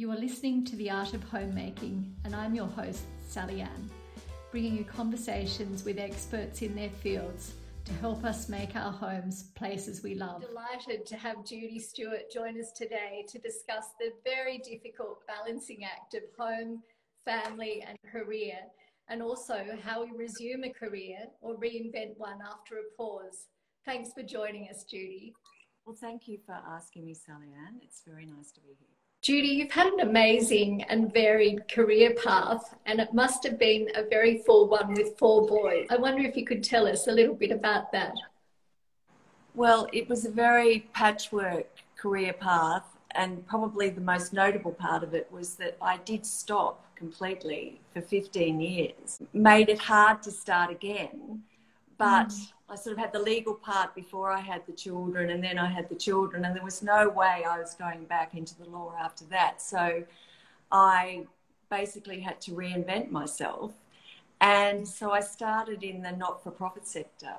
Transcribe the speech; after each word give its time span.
You 0.00 0.10
are 0.12 0.16
listening 0.16 0.64
to 0.64 0.76
The 0.76 0.88
Art 0.88 1.12
of 1.12 1.22
Homemaking, 1.24 2.10
and 2.24 2.34
I'm 2.34 2.54
your 2.54 2.68
host, 2.68 3.02
Sally 3.28 3.60
Ann, 3.60 3.90
bringing 4.50 4.74
you 4.74 4.82
conversations 4.82 5.84
with 5.84 5.98
experts 5.98 6.62
in 6.62 6.74
their 6.74 6.88
fields 6.88 7.52
to 7.84 7.92
help 7.92 8.24
us 8.24 8.48
make 8.48 8.74
our 8.76 8.92
homes 8.92 9.50
places 9.54 10.02
we 10.02 10.14
love. 10.14 10.40
Delighted 10.40 11.04
to 11.04 11.16
have 11.18 11.44
Judy 11.44 11.78
Stewart 11.78 12.32
join 12.32 12.58
us 12.58 12.72
today 12.72 13.26
to 13.28 13.38
discuss 13.40 13.88
the 14.00 14.12
very 14.24 14.56
difficult 14.56 15.18
balancing 15.26 15.84
act 15.84 16.14
of 16.14 16.22
home, 16.38 16.82
family, 17.26 17.84
and 17.86 17.98
career, 18.10 18.56
and 19.08 19.20
also 19.20 19.66
how 19.82 20.02
we 20.02 20.12
resume 20.16 20.64
a 20.64 20.72
career 20.72 21.18
or 21.42 21.56
reinvent 21.56 22.16
one 22.16 22.38
after 22.50 22.76
a 22.76 22.96
pause. 22.96 23.48
Thanks 23.84 24.14
for 24.14 24.22
joining 24.22 24.66
us, 24.70 24.84
Judy. 24.84 25.34
Well, 25.84 25.94
thank 26.00 26.26
you 26.26 26.38
for 26.46 26.54
asking 26.54 27.04
me, 27.04 27.12
Sally 27.12 27.52
Ann. 27.54 27.80
It's 27.82 28.00
very 28.06 28.24
nice 28.24 28.50
to 28.52 28.62
be 28.62 28.68
here. 28.78 28.99
Judy, 29.22 29.48
you've 29.48 29.72
had 29.72 29.92
an 29.92 30.00
amazing 30.00 30.82
and 30.84 31.12
varied 31.12 31.68
career 31.68 32.14
path, 32.14 32.74
and 32.86 33.00
it 33.00 33.12
must 33.12 33.44
have 33.44 33.58
been 33.58 33.88
a 33.94 34.02
very 34.02 34.38
full 34.38 34.66
one 34.66 34.94
with 34.94 35.18
four 35.18 35.46
boys. 35.46 35.86
I 35.90 35.96
wonder 35.96 36.22
if 36.22 36.38
you 36.38 36.46
could 36.46 36.64
tell 36.64 36.86
us 36.86 37.06
a 37.06 37.12
little 37.12 37.34
bit 37.34 37.50
about 37.50 37.92
that. 37.92 38.14
Well, 39.54 39.88
it 39.92 40.08
was 40.08 40.24
a 40.24 40.30
very 40.30 40.88
patchwork 40.94 41.68
career 41.98 42.32
path, 42.32 42.86
and 43.10 43.46
probably 43.46 43.90
the 43.90 44.00
most 44.00 44.32
notable 44.32 44.72
part 44.72 45.02
of 45.02 45.12
it 45.12 45.30
was 45.30 45.56
that 45.56 45.76
I 45.82 45.98
did 45.98 46.24
stop 46.24 46.82
completely 46.96 47.78
for 47.92 48.00
15 48.00 48.58
years, 48.58 49.20
made 49.34 49.68
it 49.68 49.80
hard 49.80 50.22
to 50.22 50.30
start 50.30 50.70
again, 50.70 51.42
but. 52.00 52.28
Mm 52.28 52.52
I 52.70 52.76
sort 52.76 52.96
of 52.96 52.98
had 52.98 53.12
the 53.12 53.18
legal 53.18 53.54
part 53.54 53.96
before 53.96 54.30
I 54.30 54.38
had 54.38 54.64
the 54.64 54.72
children, 54.72 55.30
and 55.30 55.42
then 55.42 55.58
I 55.58 55.66
had 55.66 55.88
the 55.88 55.96
children, 55.96 56.44
and 56.44 56.54
there 56.54 56.62
was 56.62 56.82
no 56.82 57.08
way 57.08 57.44
I 57.44 57.58
was 57.58 57.74
going 57.74 58.04
back 58.04 58.34
into 58.34 58.56
the 58.56 58.70
law 58.70 58.94
after 58.98 59.24
that. 59.24 59.60
So 59.60 60.04
I 60.70 61.26
basically 61.68 62.20
had 62.20 62.40
to 62.42 62.52
reinvent 62.52 63.10
myself. 63.10 63.72
And 64.40 64.86
so 64.86 65.10
I 65.10 65.20
started 65.20 65.82
in 65.82 66.00
the 66.00 66.12
not 66.12 66.44
for 66.44 66.52
profit 66.52 66.86
sector, 66.86 67.34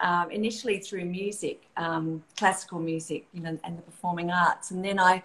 um, 0.00 0.30
initially 0.30 0.78
through 0.80 1.06
music, 1.06 1.62
um, 1.78 2.22
classical 2.36 2.78
music, 2.78 3.26
you 3.32 3.40
know, 3.40 3.58
and 3.64 3.78
the 3.78 3.82
performing 3.82 4.30
arts. 4.30 4.70
And 4.70 4.84
then 4.84 5.00
I 5.00 5.22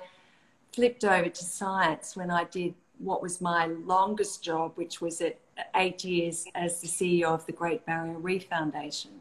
flipped 0.72 1.04
over 1.04 1.28
to 1.28 1.44
science 1.44 2.16
when 2.16 2.32
I 2.32 2.46
did 2.46 2.74
what 2.98 3.22
was 3.22 3.42
my 3.42 3.66
longest 3.66 4.42
job, 4.42 4.72
which 4.76 5.02
was 5.02 5.20
at 5.20 5.38
eight 5.76 6.04
years 6.04 6.46
as 6.56 6.82
the 6.82 6.88
CEO 6.88 7.26
of 7.26 7.46
the 7.46 7.52
Great 7.52 7.86
Barrier 7.86 8.18
Reef 8.18 8.46
Foundation 8.46 9.12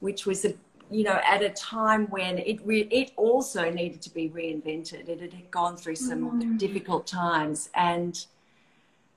which 0.00 0.26
was 0.26 0.44
a 0.44 0.54
you 0.90 1.02
know 1.02 1.20
at 1.24 1.42
a 1.42 1.50
time 1.50 2.06
when 2.06 2.38
it 2.38 2.60
re- 2.64 2.88
it 2.90 3.12
also 3.16 3.70
needed 3.70 4.00
to 4.02 4.10
be 4.10 4.28
reinvented. 4.28 5.08
It 5.08 5.20
had 5.20 5.50
gone 5.50 5.76
through 5.76 5.96
some 5.96 6.40
mm. 6.40 6.58
difficult 6.58 7.06
times, 7.06 7.70
and 7.74 8.26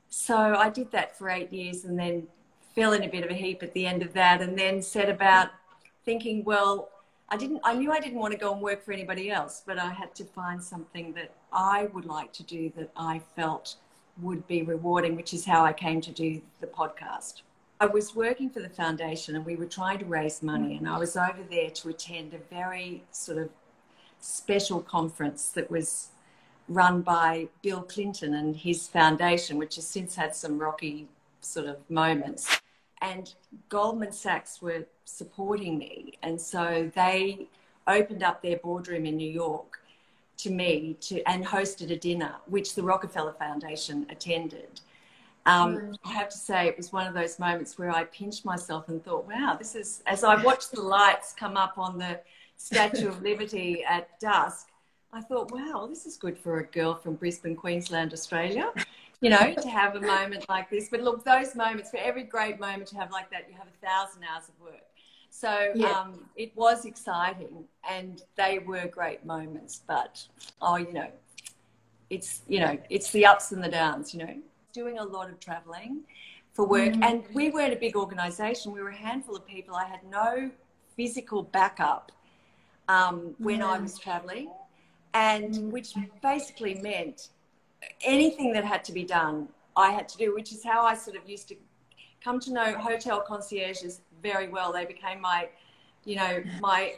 so 0.09 0.35
I 0.35 0.69
did 0.69 0.91
that 0.91 1.17
for 1.17 1.29
eight 1.29 1.51
years, 1.53 1.85
and 1.85 1.97
then 1.97 2.27
fell 2.75 2.93
in 2.93 3.03
a 3.03 3.09
bit 3.09 3.23
of 3.23 3.29
a 3.29 3.35
heap 3.35 3.61
at 3.61 3.73
the 3.73 3.85
end 3.85 4.01
of 4.01 4.13
that, 4.13 4.41
and 4.41 4.57
then 4.57 4.81
set 4.81 5.09
about 5.09 5.49
thinking, 6.05 6.43
well. 6.43 6.89
I 7.31 7.37
didn't. 7.37 7.61
I 7.63 7.75
knew 7.75 7.91
I 7.91 7.99
didn't 7.99 8.17
want 8.17 8.31
to 8.31 8.39
go 8.39 8.51
and 8.53 8.59
work 8.59 8.83
for 8.83 8.91
anybody 8.91 9.29
else, 9.29 9.61
but 9.63 9.77
I 9.77 9.91
had 9.91 10.15
to 10.15 10.23
find 10.25 10.63
something 10.63 11.13
that 11.13 11.29
I 11.53 11.85
would 11.93 12.05
like 12.05 12.33
to 12.33 12.41
do 12.41 12.71
that 12.75 12.89
I 12.97 13.21
felt 13.35 13.75
would 14.21 14.47
be 14.47 14.61
rewarding, 14.61 15.15
which 15.15 15.33
is 15.33 15.45
how 15.45 15.63
I 15.63 15.73
came 15.73 16.01
to 16.01 16.11
do 16.11 16.41
the 16.59 16.67
podcast. 16.67 17.41
I 17.79 17.85
was 17.85 18.13
working 18.13 18.49
for 18.49 18.59
the 18.59 18.69
foundation 18.69 19.35
and 19.35 19.45
we 19.45 19.55
were 19.55 19.65
trying 19.65 19.99
to 19.99 20.05
raise 20.05 20.43
money, 20.43 20.75
and 20.77 20.87
I 20.87 20.97
was 20.97 21.15
over 21.15 21.43
there 21.49 21.69
to 21.69 21.89
attend 21.89 22.33
a 22.33 22.39
very 22.53 23.03
sort 23.11 23.37
of 23.37 23.49
special 24.19 24.81
conference 24.81 25.49
that 25.49 25.71
was 25.71 26.09
run 26.67 27.01
by 27.01 27.47
Bill 27.61 27.81
Clinton 27.81 28.33
and 28.33 28.55
his 28.55 28.87
foundation, 28.87 29.57
which 29.57 29.75
has 29.75 29.87
since 29.87 30.15
had 30.15 30.35
some 30.35 30.59
rocky 30.59 31.07
sort 31.41 31.67
of 31.67 31.77
moments. 31.89 32.59
And 33.01 33.33
Goldman 33.69 34.11
Sachs 34.11 34.61
were 34.61 34.85
supporting 35.05 35.77
me, 35.77 36.17
and 36.21 36.39
so 36.39 36.91
they 36.93 37.47
opened 37.87 38.23
up 38.23 38.41
their 38.41 38.57
boardroom 38.57 39.05
in 39.05 39.15
New 39.15 39.31
York 39.31 39.79
to 40.39 40.49
me 40.49 40.95
to 41.01 41.21
and 41.29 41.45
hosted 41.45 41.91
a 41.91 41.95
dinner, 41.95 42.35
which 42.47 42.75
the 42.75 42.83
Rockefeller 42.83 43.33
Foundation 43.33 44.05
attended. 44.09 44.81
Um, 45.45 45.77
mm. 45.77 45.95
I 46.05 46.13
have 46.13 46.29
to 46.29 46.37
say, 46.37 46.67
it 46.67 46.77
was 46.77 46.91
one 46.91 47.07
of 47.07 47.13
those 47.13 47.39
moments 47.39 47.77
where 47.77 47.91
I 47.91 48.03
pinched 48.05 48.45
myself 48.45 48.89
and 48.89 49.03
thought, 49.03 49.27
wow, 49.27 49.55
this 49.57 49.75
is, 49.75 50.03
as 50.05 50.23
I 50.23 50.41
watched 50.43 50.71
the 50.71 50.81
lights 50.81 51.33
come 51.37 51.57
up 51.57 51.77
on 51.77 51.97
the 51.97 52.19
Statue 52.57 53.07
of 53.07 53.21
Liberty 53.21 53.83
at 53.89 54.19
dusk, 54.19 54.67
I 55.11 55.21
thought, 55.21 55.51
wow, 55.51 55.87
this 55.89 56.05
is 56.05 56.17
good 56.17 56.37
for 56.37 56.59
a 56.59 56.65
girl 56.65 56.93
from 56.93 57.15
Brisbane, 57.15 57.55
Queensland, 57.55 58.13
Australia, 58.13 58.71
you 59.21 59.29
know, 59.29 59.53
to 59.55 59.69
have 59.69 59.95
a 59.95 60.01
moment 60.01 60.47
like 60.47 60.69
this. 60.69 60.87
But 60.89 61.01
look, 61.01 61.25
those 61.25 61.55
moments, 61.55 61.89
for 61.89 61.97
every 61.97 62.23
great 62.23 62.59
moment 62.59 62.91
you 62.93 62.99
have 62.99 63.11
like 63.11 63.31
that, 63.31 63.47
you 63.49 63.55
have 63.57 63.67
a 63.67 63.85
thousand 63.85 64.23
hours 64.23 64.43
of 64.49 64.61
work. 64.63 64.88
So 65.29 65.71
yeah. 65.75 65.91
um, 65.91 66.25
it 66.35 66.51
was 66.55 66.85
exciting 66.85 67.65
and 67.89 68.21
they 68.35 68.59
were 68.59 68.87
great 68.87 69.25
moments. 69.25 69.81
But, 69.87 70.25
oh, 70.61 70.75
you 70.75 70.91
know, 70.91 71.07
it's, 72.09 72.41
you 72.47 72.59
know, 72.59 72.77
it's 72.89 73.11
the 73.11 73.25
ups 73.25 73.51
and 73.51 73.63
the 73.63 73.69
downs, 73.69 74.13
you 74.13 74.25
know 74.25 74.35
doing 74.73 74.99
a 74.99 75.03
lot 75.03 75.29
of 75.29 75.39
traveling 75.39 76.01
for 76.53 76.65
work. 76.65 76.93
Mm-hmm. 76.93 77.03
And 77.03 77.23
we 77.33 77.49
weren't 77.49 77.73
a 77.73 77.77
big 77.77 77.95
organization, 77.95 78.71
we 78.71 78.81
were 78.81 78.89
a 78.89 78.95
handful 78.95 79.35
of 79.35 79.45
people. 79.45 79.75
I 79.75 79.85
had 79.85 80.03
no 80.09 80.51
physical 80.95 81.43
backup 81.43 82.11
um, 82.87 83.35
when. 83.37 83.61
I 83.61 83.79
was 83.79 83.97
traveling, 83.97 84.51
and 85.13 85.53
mm-hmm. 85.53 85.71
which 85.71 85.93
basically 86.21 86.75
meant 86.75 87.29
anything 88.03 88.51
that 88.53 88.65
had 88.65 88.83
to 88.85 88.91
be 88.91 89.03
done, 89.03 89.47
I 89.75 89.91
had 89.91 90.09
to 90.09 90.17
do, 90.17 90.33
which 90.33 90.51
is 90.51 90.63
how 90.63 90.83
I 90.83 90.95
sort 90.95 91.15
of 91.15 91.29
used 91.29 91.47
to 91.49 91.55
come 92.23 92.39
to 92.41 92.51
know 92.51 92.77
hotel 92.77 93.21
concierges 93.21 94.01
very 94.21 94.47
well. 94.47 94.71
They 94.71 94.85
became 94.85 95.21
my, 95.21 95.49
you 96.05 96.15
know, 96.15 96.43
my 96.59 96.95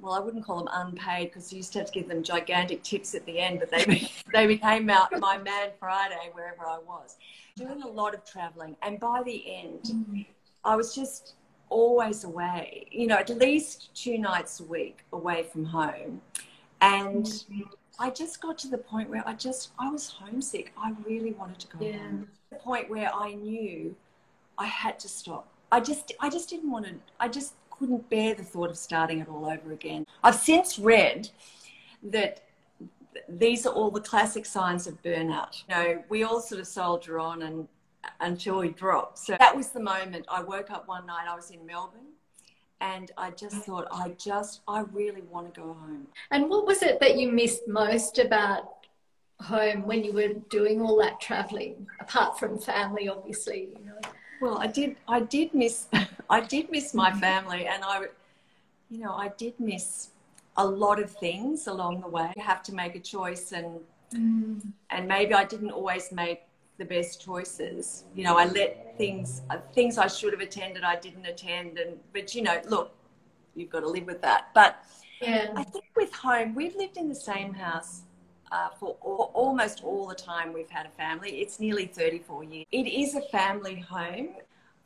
well, 0.00 0.14
I 0.14 0.20
wouldn't 0.20 0.44
call 0.44 0.58
them 0.58 0.68
unpaid 0.72 1.28
because 1.28 1.52
you 1.52 1.58
used 1.58 1.72
to 1.74 1.80
have 1.80 1.88
to 1.88 1.92
give 1.92 2.08
them 2.08 2.22
gigantic 2.22 2.82
tips 2.82 3.14
at 3.14 3.24
the 3.26 3.38
end, 3.38 3.60
but 3.60 3.70
they, 3.70 4.10
they 4.32 4.46
became 4.46 4.86
my, 4.86 5.06
my 5.18 5.38
man 5.38 5.70
Friday 5.78 6.30
wherever 6.32 6.66
I 6.66 6.78
was. 6.78 7.16
Doing 7.56 7.82
a 7.82 7.88
lot 7.88 8.14
of 8.14 8.24
traveling. 8.24 8.76
And 8.82 8.98
by 8.98 9.22
the 9.22 9.54
end, 9.54 9.82
mm-hmm. 9.84 10.22
I 10.64 10.76
was 10.76 10.94
just 10.94 11.34
always 11.68 12.24
away, 12.24 12.86
you 12.90 13.06
know, 13.06 13.16
at 13.16 13.28
least 13.30 13.94
two 13.94 14.18
nights 14.18 14.60
a 14.60 14.64
week 14.64 15.04
away 15.12 15.42
from 15.42 15.64
home. 15.64 16.20
And 16.80 17.24
mm-hmm. 17.24 17.60
I 17.98 18.10
just 18.10 18.40
got 18.40 18.56
to 18.58 18.68
the 18.68 18.78
point 18.78 19.10
where 19.10 19.22
I 19.26 19.34
just, 19.34 19.72
I 19.78 19.90
was 19.90 20.08
homesick. 20.08 20.72
I 20.78 20.94
really 21.04 21.32
wanted 21.32 21.58
to 21.58 21.76
go 21.76 21.84
yeah. 21.84 21.98
home. 21.98 22.28
The 22.50 22.56
point 22.56 22.88
where 22.88 23.14
I 23.14 23.34
knew 23.34 23.94
I 24.56 24.66
had 24.66 24.98
to 25.00 25.08
stop. 25.08 25.49
I 25.72 25.80
just, 25.80 26.12
I 26.20 26.28
just 26.28 26.48
didn't 26.48 26.70
want 26.70 26.86
to, 26.86 26.94
I 27.18 27.28
just 27.28 27.54
couldn't 27.70 28.08
bear 28.10 28.34
the 28.34 28.42
thought 28.42 28.70
of 28.70 28.76
starting 28.76 29.20
it 29.20 29.28
all 29.28 29.46
over 29.46 29.72
again. 29.72 30.06
I've 30.22 30.36
since 30.36 30.78
read 30.78 31.30
that 32.02 32.42
these 33.28 33.66
are 33.66 33.72
all 33.72 33.90
the 33.90 34.00
classic 34.00 34.46
signs 34.46 34.86
of 34.86 35.02
burnout. 35.02 35.62
You 35.68 35.74
know, 35.74 36.04
we 36.08 36.22
all 36.22 36.40
sort 36.40 36.60
of 36.60 36.66
soldier 36.66 37.18
on 37.18 37.42
and 37.42 37.68
until 38.20 38.58
we 38.58 38.68
drop. 38.68 39.18
So 39.18 39.36
that 39.38 39.56
was 39.56 39.68
the 39.68 39.80
moment 39.80 40.26
I 40.28 40.42
woke 40.42 40.70
up 40.70 40.88
one 40.88 41.06
night, 41.06 41.26
I 41.28 41.34
was 41.34 41.50
in 41.50 41.64
Melbourne 41.66 42.00
and 42.80 43.10
I 43.16 43.30
just 43.30 43.56
thought, 43.56 43.86
I 43.92 44.10
just, 44.10 44.62
I 44.66 44.80
really 44.92 45.22
want 45.22 45.52
to 45.52 45.60
go 45.60 45.66
home. 45.74 46.06
And 46.30 46.48
what 46.48 46.66
was 46.66 46.82
it 46.82 46.98
that 47.00 47.18
you 47.18 47.30
missed 47.30 47.68
most 47.68 48.18
about 48.18 48.86
home 49.40 49.86
when 49.86 50.02
you 50.02 50.12
were 50.12 50.32
doing 50.48 50.80
all 50.80 50.98
that 50.98 51.20
traveling, 51.20 51.86
apart 52.00 52.38
from 52.38 52.58
family, 52.58 53.08
obviously? 53.08 53.68
You 53.78 53.86
know? 53.86 54.00
Well, 54.40 54.58
I 54.58 54.66
did. 54.66 54.96
I 55.06 55.20
did 55.20 55.54
miss. 55.54 55.86
I 56.30 56.40
did 56.40 56.70
miss 56.70 56.94
my 56.94 57.12
family, 57.12 57.66
and 57.66 57.82
I, 57.84 58.06
you 58.90 58.98
know, 58.98 59.12
I 59.12 59.28
did 59.36 59.58
miss 59.58 60.08
a 60.56 60.66
lot 60.66 61.00
of 61.00 61.10
things 61.10 61.66
along 61.66 62.00
the 62.00 62.08
way. 62.08 62.32
You 62.36 62.42
have 62.42 62.62
to 62.64 62.74
make 62.74 62.94
a 62.94 63.00
choice, 63.00 63.52
and 63.52 63.80
mm. 64.14 64.60
and 64.90 65.08
maybe 65.08 65.34
I 65.34 65.44
didn't 65.44 65.72
always 65.72 66.10
make 66.12 66.42
the 66.78 66.84
best 66.84 67.20
choices. 67.22 68.04
You 68.14 68.24
know, 68.24 68.36
I 68.38 68.46
let 68.46 68.96
things 68.96 69.42
uh, 69.50 69.58
things 69.74 69.98
I 69.98 70.06
should 70.06 70.32
have 70.32 70.40
attended, 70.40 70.84
I 70.84 70.96
didn't 70.96 71.26
attend, 71.26 71.78
and 71.78 71.98
but 72.12 72.34
you 72.34 72.42
know, 72.42 72.60
look, 72.68 72.94
you've 73.54 73.70
got 73.70 73.80
to 73.80 73.88
live 73.88 74.06
with 74.06 74.22
that. 74.22 74.48
But 74.54 74.82
yeah. 75.20 75.52
I 75.54 75.64
think 75.64 75.84
with 75.94 76.12
home, 76.14 76.54
we've 76.54 76.74
lived 76.76 76.96
in 76.96 77.08
the 77.08 77.14
same 77.14 77.52
house 77.52 78.02
uh, 78.52 78.68
for 78.78 78.96
all, 79.00 79.30
almost 79.34 79.82
all 79.84 80.06
the 80.06 80.14
time 80.14 80.52
we've 80.52 80.70
had 80.70 80.86
a 80.86 80.90
family. 80.90 81.40
It's 81.40 81.60
nearly 81.60 81.86
34 81.86 82.44
years. 82.44 82.66
It 82.72 82.86
is 82.86 83.14
a 83.14 83.22
family 83.22 83.76
home. 83.76 84.30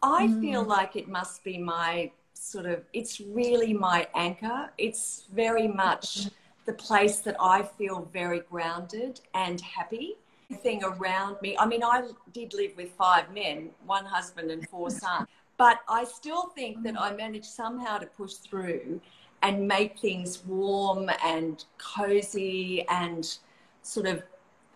I 0.02 0.26
mm. 0.26 0.40
feel 0.40 0.62
like 0.62 0.96
it 0.96 1.08
must 1.08 1.42
be 1.44 1.58
my 1.58 2.10
sort 2.34 2.66
of, 2.66 2.82
it's 2.92 3.20
really 3.20 3.72
my 3.72 4.06
anchor. 4.14 4.70
It's 4.76 5.24
very 5.32 5.68
much 5.68 6.28
the 6.66 6.74
place 6.74 7.20
that 7.20 7.36
I 7.40 7.62
feel 7.62 8.08
very 8.12 8.40
grounded 8.40 9.20
and 9.34 9.60
happy. 9.60 10.16
Thing 10.62 10.84
around 10.84 11.40
me. 11.42 11.56
I 11.58 11.66
mean, 11.66 11.82
I 11.82 12.10
did 12.32 12.52
live 12.52 12.76
with 12.76 12.90
five 12.92 13.32
men, 13.32 13.70
one 13.86 14.04
husband, 14.04 14.50
and 14.50 14.68
four 14.68 14.90
sons, 15.02 15.26
but 15.56 15.80
I 15.88 16.04
still 16.04 16.48
think 16.54 16.82
that 16.84 17.00
I 17.00 17.12
managed 17.16 17.46
somehow 17.46 17.98
to 17.98 18.06
push 18.06 18.34
through 18.34 19.00
and 19.42 19.66
make 19.66 19.98
things 19.98 20.44
warm 20.46 21.10
and 21.24 21.64
cozy 21.78 22.86
and 22.88 23.36
sort 23.84 24.06
of 24.06 24.22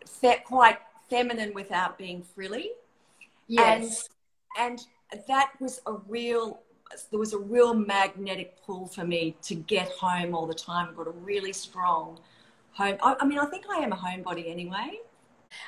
fe- 0.07 0.43
quite 0.45 0.79
feminine 1.11 1.53
without 1.55 1.99
being 1.99 2.23
frilly. 2.23 2.71
Yes. 3.47 4.09
And, 4.59 4.81
and 5.13 5.21
that 5.27 5.53
was 5.61 5.81
a 5.87 5.95
real 6.09 6.61
there 7.11 7.19
was 7.19 7.33
a 7.33 7.39
real 7.39 7.75
magnetic 7.75 8.57
pull 8.65 8.87
for 8.87 9.05
me 9.05 9.37
to 9.43 9.55
get 9.55 9.89
home 9.91 10.35
all 10.35 10.47
the 10.47 10.55
time. 10.55 10.89
I've 10.89 10.97
got 10.97 11.07
a 11.07 11.11
really 11.11 11.53
strong 11.53 12.19
home. 12.73 12.97
I, 13.03 13.17
I 13.21 13.27
mean, 13.27 13.39
I 13.39 13.47
think 13.47 13.67
I 13.71 13.79
am 13.79 13.93
a 13.93 13.97
homebody 13.97 14.51
anyway. 14.51 15.01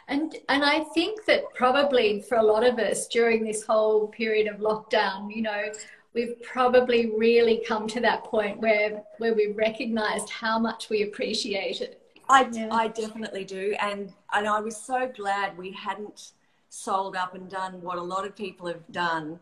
And 0.08 0.34
and 0.48 0.64
I 0.64 0.80
think 0.80 1.24
that 1.24 1.44
probably 1.54 2.20
for 2.20 2.36
a 2.36 2.42
lot 2.42 2.66
of 2.66 2.78
us 2.78 3.06
during 3.08 3.44
this 3.44 3.64
whole 3.64 4.08
period 4.08 4.46
of 4.46 4.60
lockdown, 4.60 5.34
you 5.34 5.42
know, 5.42 5.72
we've 6.14 6.40
probably 6.42 7.12
really 7.16 7.62
come 7.66 7.86
to 7.88 8.00
that 8.00 8.24
point 8.24 8.60
where 8.60 9.02
where 9.18 9.34
we 9.34 9.52
recognized 9.52 10.28
how 10.28 10.58
much 10.58 10.90
we 10.90 11.02
appreciate 11.02 11.80
it. 11.80 11.99
I, 12.30 12.48
yeah. 12.52 12.68
I 12.70 12.88
definitely 12.88 13.44
do. 13.44 13.74
And 13.80 14.12
and 14.32 14.46
I 14.46 14.60
was 14.60 14.76
so 14.76 15.10
glad 15.14 15.58
we 15.58 15.72
hadn't 15.72 16.32
sold 16.68 17.16
up 17.16 17.34
and 17.34 17.50
done 17.50 17.82
what 17.82 17.98
a 17.98 18.02
lot 18.02 18.24
of 18.24 18.36
people 18.36 18.68
have 18.68 18.86
done 18.92 19.40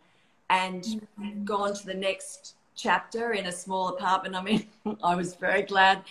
and 0.49 0.83
mm-hmm. 0.83 1.45
gone 1.45 1.75
to 1.75 1.87
the 1.87 1.95
next 1.95 2.55
chapter 2.75 3.33
in 3.33 3.47
a 3.47 3.53
small 3.53 3.89
apartment. 3.89 4.35
I 4.35 4.43
mean, 4.43 4.67
I 5.05 5.15
was 5.15 5.35
very 5.35 5.63
glad. 5.63 6.03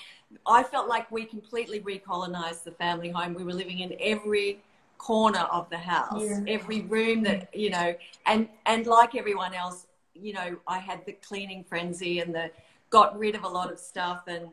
I 0.45 0.61
felt 0.61 0.87
like 0.87 1.09
we 1.11 1.25
completely 1.25 1.79
recolonized 1.79 2.63
the 2.63 2.71
family 2.71 3.09
home. 3.09 3.33
We 3.33 3.43
were 3.43 3.53
living 3.53 3.79
in 3.79 3.95
every 3.99 4.61
corner 4.99 5.47
of 5.51 5.69
the 5.69 5.77
house, 5.77 6.21
yeah. 6.21 6.41
every 6.47 6.81
room 6.81 7.23
that, 7.23 7.55
you 7.55 7.69
know, 7.69 7.95
and, 8.25 8.49
and 8.65 8.85
like 8.85 9.15
everyone 9.15 9.53
else, 9.53 9.87
you 10.13 10.33
know, 10.33 10.57
I 10.67 10.79
had 10.79 11.05
the 11.05 11.13
cleaning 11.13 11.63
frenzy 11.63 12.19
and 12.19 12.35
the 12.35 12.51
got 12.89 13.17
rid 13.17 13.35
of 13.35 13.43
a 13.43 13.47
lot 13.47 13.71
of 13.71 13.79
stuff 13.79 14.23
and, 14.27 14.49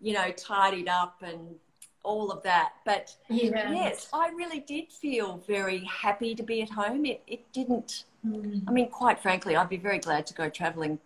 you 0.00 0.12
know, 0.12 0.30
tidied 0.32 0.88
up 0.88 1.22
and 1.22 1.56
all 2.02 2.30
of 2.30 2.42
that. 2.44 2.72
But 2.84 3.14
yeah. 3.28 3.72
yes, 3.72 4.08
I 4.12 4.30
really 4.30 4.60
did 4.60 4.92
feel 4.92 5.42
very 5.46 5.84
happy 5.84 6.34
to 6.34 6.42
be 6.42 6.62
at 6.62 6.70
home. 6.70 7.04
It, 7.04 7.22
it 7.26 7.52
didn't, 7.52 8.04
mm. 8.26 8.62
I 8.66 8.70
mean, 8.70 8.88
quite 8.88 9.20
frankly, 9.20 9.56
I'd 9.56 9.68
be 9.68 9.76
very 9.76 9.98
glad 9.98 10.26
to 10.26 10.34
go 10.34 10.48
traveling 10.48 10.98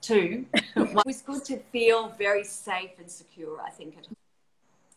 too. 0.00 0.44
it 0.54 1.06
was 1.06 1.22
good 1.22 1.44
to 1.46 1.58
feel 1.72 2.08
very 2.18 2.44
safe 2.44 2.90
and 2.98 3.10
secure, 3.10 3.60
I 3.60 3.70
think. 3.70 3.96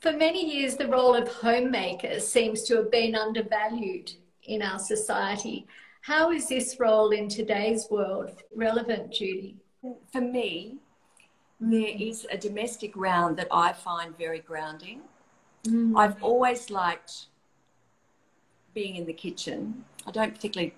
For 0.02 0.12
many 0.12 0.58
years, 0.58 0.76
the 0.76 0.88
role 0.88 1.16
of 1.16 1.28
homemaker 1.28 2.20
seems 2.20 2.64
to 2.64 2.76
have 2.76 2.92
been 2.92 3.16
undervalued 3.16 4.12
in 4.44 4.62
our 4.62 4.78
society. 4.78 5.66
How 6.02 6.32
is 6.32 6.48
this 6.48 6.80
role 6.80 7.10
in 7.10 7.28
today's 7.28 7.88
world 7.90 8.44
relevant, 8.54 9.12
Judy? 9.12 9.56
For 10.12 10.22
me, 10.22 10.78
there 11.72 11.96
is 11.98 12.28
a 12.32 12.38
domestic 12.38 12.96
round 12.96 13.38
that 13.38 13.48
I 13.52 13.74
find 13.74 14.18
very 14.18 14.40
grounding. 14.40 15.02
Mm. 15.64 15.98
I've 15.98 16.22
always 16.22 16.70
liked 16.70 17.28
being 18.74 18.96
in 18.98 19.06
the 19.06 19.14
kitchen. 19.14 19.84
I 20.06 20.12
don't 20.12 20.34
particularly, 20.34 20.74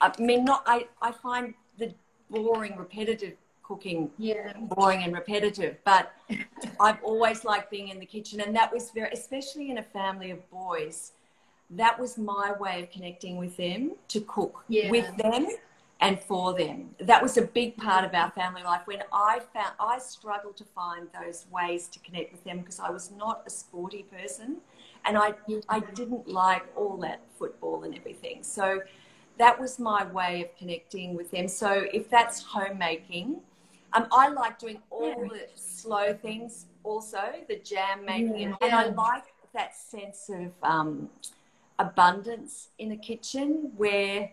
I 0.00 0.12
mean, 0.18 0.44
not, 0.44 0.62
I, 0.66 0.86
I 1.00 1.12
find 1.12 1.54
the 1.78 1.94
boring, 2.30 2.76
repetitive 2.76 3.34
cooking 3.62 4.10
yeah. 4.16 4.54
boring 4.56 5.02
and 5.02 5.12
repetitive, 5.12 5.76
but 5.84 6.14
I've 6.80 7.02
always 7.02 7.44
liked 7.44 7.70
being 7.70 7.88
in 7.88 8.00
the 8.00 8.06
kitchen. 8.06 8.40
And 8.40 8.56
that 8.56 8.72
was 8.72 8.90
very, 8.90 9.10
especially 9.12 9.70
in 9.70 9.78
a 9.78 9.82
family 9.82 10.30
of 10.30 10.50
boys, 10.50 11.12
that 11.70 11.98
was 11.98 12.16
my 12.16 12.52
way 12.58 12.82
of 12.82 12.90
connecting 12.90 13.36
with 13.36 13.56
them 13.56 13.92
to 14.08 14.20
cook 14.22 14.64
yeah. 14.68 14.90
with 14.90 15.14
them 15.18 15.48
and 16.00 16.20
for 16.20 16.54
them. 16.54 16.90
That 17.00 17.22
was 17.22 17.36
a 17.36 17.42
big 17.42 17.76
part 17.76 18.04
of 18.04 18.14
our 18.14 18.30
family 18.30 18.62
life. 18.62 18.82
When 18.84 19.02
I 19.12 19.40
found, 19.52 19.72
I 19.80 19.98
struggled 19.98 20.56
to 20.58 20.64
find 20.64 21.08
those 21.12 21.46
ways 21.50 21.88
to 21.88 21.98
connect 22.00 22.32
with 22.32 22.44
them 22.44 22.60
because 22.60 22.78
I 22.78 22.90
was 22.90 23.10
not 23.10 23.42
a 23.46 23.50
sporty 23.50 24.04
person 24.04 24.58
and 25.04 25.18
I, 25.18 25.34
I 25.68 25.80
didn't 25.80 26.28
like 26.28 26.64
all 26.76 26.96
that 26.98 27.20
football 27.38 27.82
and 27.84 27.96
everything. 27.96 28.42
So 28.42 28.80
that 29.38 29.58
was 29.58 29.78
my 29.78 30.04
way 30.04 30.42
of 30.42 30.56
connecting 30.56 31.14
with 31.14 31.30
them. 31.30 31.48
So 31.48 31.86
if 31.92 32.08
that's 32.10 32.42
homemaking, 32.42 33.40
um, 33.92 34.06
I 34.12 34.28
like 34.28 34.58
doing 34.58 34.80
all 34.90 35.22
yeah. 35.22 35.28
the 35.28 35.46
slow 35.54 36.12
things 36.14 36.66
also, 36.84 37.22
the 37.48 37.56
jam 37.56 38.04
making, 38.04 38.40
yeah. 38.40 38.54
and 38.60 38.72
I 38.72 38.88
like 38.88 39.24
that 39.54 39.74
sense 39.76 40.28
of 40.28 40.52
um, 40.62 41.08
abundance 41.78 42.68
in 42.78 42.92
a 42.92 42.96
kitchen 42.96 43.72
where 43.76 44.30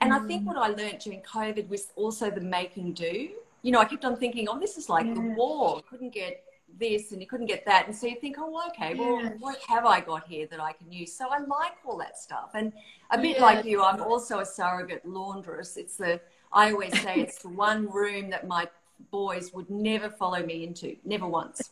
and 0.00 0.12
mm. 0.12 0.20
I 0.20 0.26
think 0.26 0.42
mm. 0.42 0.46
what 0.46 0.56
I 0.56 0.68
learned 0.68 0.98
during 1.00 1.20
COVID 1.22 1.68
was 1.68 1.88
also 1.96 2.30
the 2.30 2.40
making 2.40 2.94
do. 2.94 3.30
You 3.62 3.72
know, 3.72 3.80
I 3.80 3.84
kept 3.84 4.04
on 4.04 4.16
thinking, 4.16 4.48
oh, 4.48 4.58
this 4.58 4.76
is 4.78 4.88
like 4.88 5.06
yeah. 5.06 5.14
the 5.14 5.20
war. 5.20 5.82
Couldn't 5.88 6.14
get 6.14 6.44
this 6.78 7.12
and 7.12 7.20
you 7.20 7.26
couldn't 7.26 7.46
get 7.46 7.64
that. 7.66 7.86
And 7.86 7.94
so 7.94 8.06
you 8.06 8.16
think, 8.16 8.36
oh, 8.38 8.62
okay, 8.68 8.94
well, 8.94 9.22
yeah. 9.22 9.30
what 9.38 9.58
have 9.68 9.84
I 9.84 10.00
got 10.00 10.26
here 10.26 10.46
that 10.46 10.60
I 10.60 10.72
can 10.72 10.90
use? 10.90 11.12
So 11.12 11.28
I 11.28 11.38
like 11.38 11.72
all 11.84 11.98
that 11.98 12.18
stuff. 12.18 12.50
And 12.54 12.72
a 13.10 13.18
bit 13.18 13.36
yeah. 13.36 13.42
like 13.42 13.64
you, 13.64 13.82
I'm 13.82 14.00
also 14.00 14.40
a 14.40 14.46
surrogate 14.46 15.04
laundress. 15.04 15.76
It's 15.76 15.96
the, 15.96 16.20
I 16.52 16.72
always 16.72 16.98
say 17.02 17.16
it's 17.16 17.42
the 17.42 17.48
one 17.70 17.90
room 17.90 18.30
that 18.30 18.46
my 18.46 18.68
boys 19.10 19.52
would 19.52 19.68
never 19.70 20.08
follow 20.08 20.44
me 20.44 20.64
into, 20.64 20.96
never 21.04 21.26
once. 21.26 21.70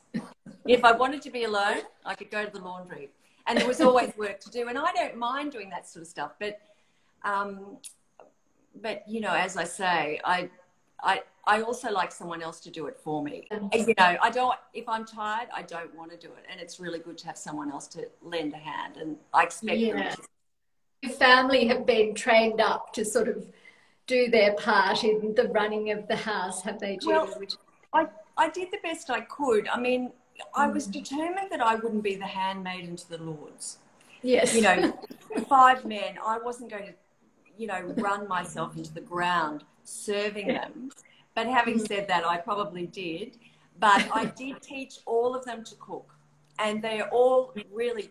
if 0.66 0.84
I 0.84 0.92
wanted 0.92 1.22
to 1.22 1.30
be 1.30 1.44
alone, 1.44 1.82
I 2.04 2.14
could 2.14 2.30
go 2.30 2.44
to 2.44 2.50
the 2.50 2.60
laundry. 2.60 3.10
And 3.46 3.58
there 3.58 3.66
was 3.66 3.80
always 3.80 4.12
work 4.18 4.40
to 4.40 4.50
do. 4.50 4.68
And 4.68 4.76
I 4.76 4.92
don't 4.92 5.16
mind 5.16 5.52
doing 5.52 5.70
that 5.70 5.88
sort 5.88 6.02
of 6.02 6.08
stuff. 6.08 6.32
But 6.38 6.60
um, 7.24 7.78
but 8.82 9.04
you 9.08 9.20
know, 9.20 9.32
as 9.32 9.56
I 9.56 9.64
say, 9.64 10.20
I, 10.24 10.50
I, 11.02 11.22
I 11.46 11.62
also 11.62 11.90
like 11.90 12.12
someone 12.12 12.42
else 12.42 12.60
to 12.60 12.70
do 12.70 12.86
it 12.86 12.96
for 12.96 13.22
me. 13.22 13.48
You 13.72 13.94
know, 13.98 14.16
I 14.22 14.30
don't. 14.30 14.56
If 14.74 14.88
I'm 14.88 15.04
tired, 15.04 15.48
I 15.54 15.62
don't 15.62 15.94
want 15.94 16.10
to 16.10 16.16
do 16.16 16.28
it, 16.28 16.44
and 16.50 16.60
it's 16.60 16.78
really 16.78 16.98
good 16.98 17.18
to 17.18 17.26
have 17.26 17.38
someone 17.38 17.70
else 17.70 17.86
to 17.88 18.08
lend 18.22 18.52
a 18.54 18.58
hand. 18.58 18.96
And 18.96 19.16
I 19.32 19.44
expect 19.44 19.78
yeah. 19.78 19.94
them 19.94 20.12
to. 20.16 20.22
Your 21.02 21.12
family 21.12 21.66
have 21.68 21.86
been 21.86 22.14
trained 22.14 22.60
up 22.60 22.92
to 22.94 23.04
sort 23.04 23.28
of 23.28 23.46
do 24.08 24.28
their 24.30 24.54
part 24.54 25.04
in 25.04 25.34
the 25.36 25.48
running 25.48 25.92
of 25.92 26.08
the 26.08 26.16
house, 26.16 26.62
have 26.62 26.80
they, 26.80 26.96
Judy? 26.96 27.06
Well, 27.12 27.40
I, 27.92 28.06
I 28.36 28.48
did 28.48 28.70
the 28.72 28.78
best 28.82 29.08
I 29.08 29.20
could. 29.20 29.68
I 29.68 29.78
mean, 29.78 30.10
I 30.54 30.66
was 30.66 30.88
mm. 30.88 30.92
determined 30.92 31.50
that 31.50 31.60
I 31.60 31.76
wouldn't 31.76 32.02
be 32.02 32.16
the 32.16 32.26
handmaiden 32.26 32.96
to 32.96 33.08
the 33.08 33.18
Lords. 33.18 33.78
Yes. 34.22 34.54
You 34.54 34.62
know, 34.62 34.98
five 35.48 35.84
men. 35.84 36.18
I 36.24 36.38
wasn't 36.38 36.70
going 36.70 36.86
to 36.86 36.94
you 37.58 37.66
know, 37.66 37.92
run 37.96 38.26
myself 38.28 38.76
into 38.76 38.94
the 38.94 39.00
ground 39.00 39.64
serving 39.88 40.48
them. 40.48 40.90
But 41.34 41.46
having 41.46 41.78
mm. 41.78 41.88
said 41.88 42.08
that, 42.08 42.24
I 42.26 42.36
probably 42.36 42.86
did. 42.86 43.38
But 43.80 44.08
I 44.12 44.26
did 44.26 44.60
teach 44.60 44.98
all 45.06 45.34
of 45.34 45.44
them 45.44 45.64
to 45.64 45.74
cook. 45.76 46.14
And 46.58 46.82
they're 46.82 47.08
all 47.08 47.54
really, 47.72 48.10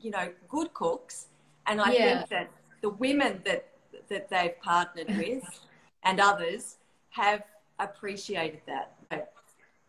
you 0.00 0.10
know, 0.10 0.30
good 0.48 0.72
cooks. 0.74 1.26
And 1.66 1.80
I 1.80 1.92
yeah. 1.92 2.18
think 2.18 2.30
that 2.30 2.50
the 2.82 2.90
women 2.90 3.40
that, 3.44 3.68
that 4.08 4.28
they've 4.28 4.60
partnered 4.60 5.08
with 5.16 5.44
and 6.02 6.20
others 6.20 6.76
have 7.10 7.42
appreciated 7.78 8.60
that. 8.66 8.94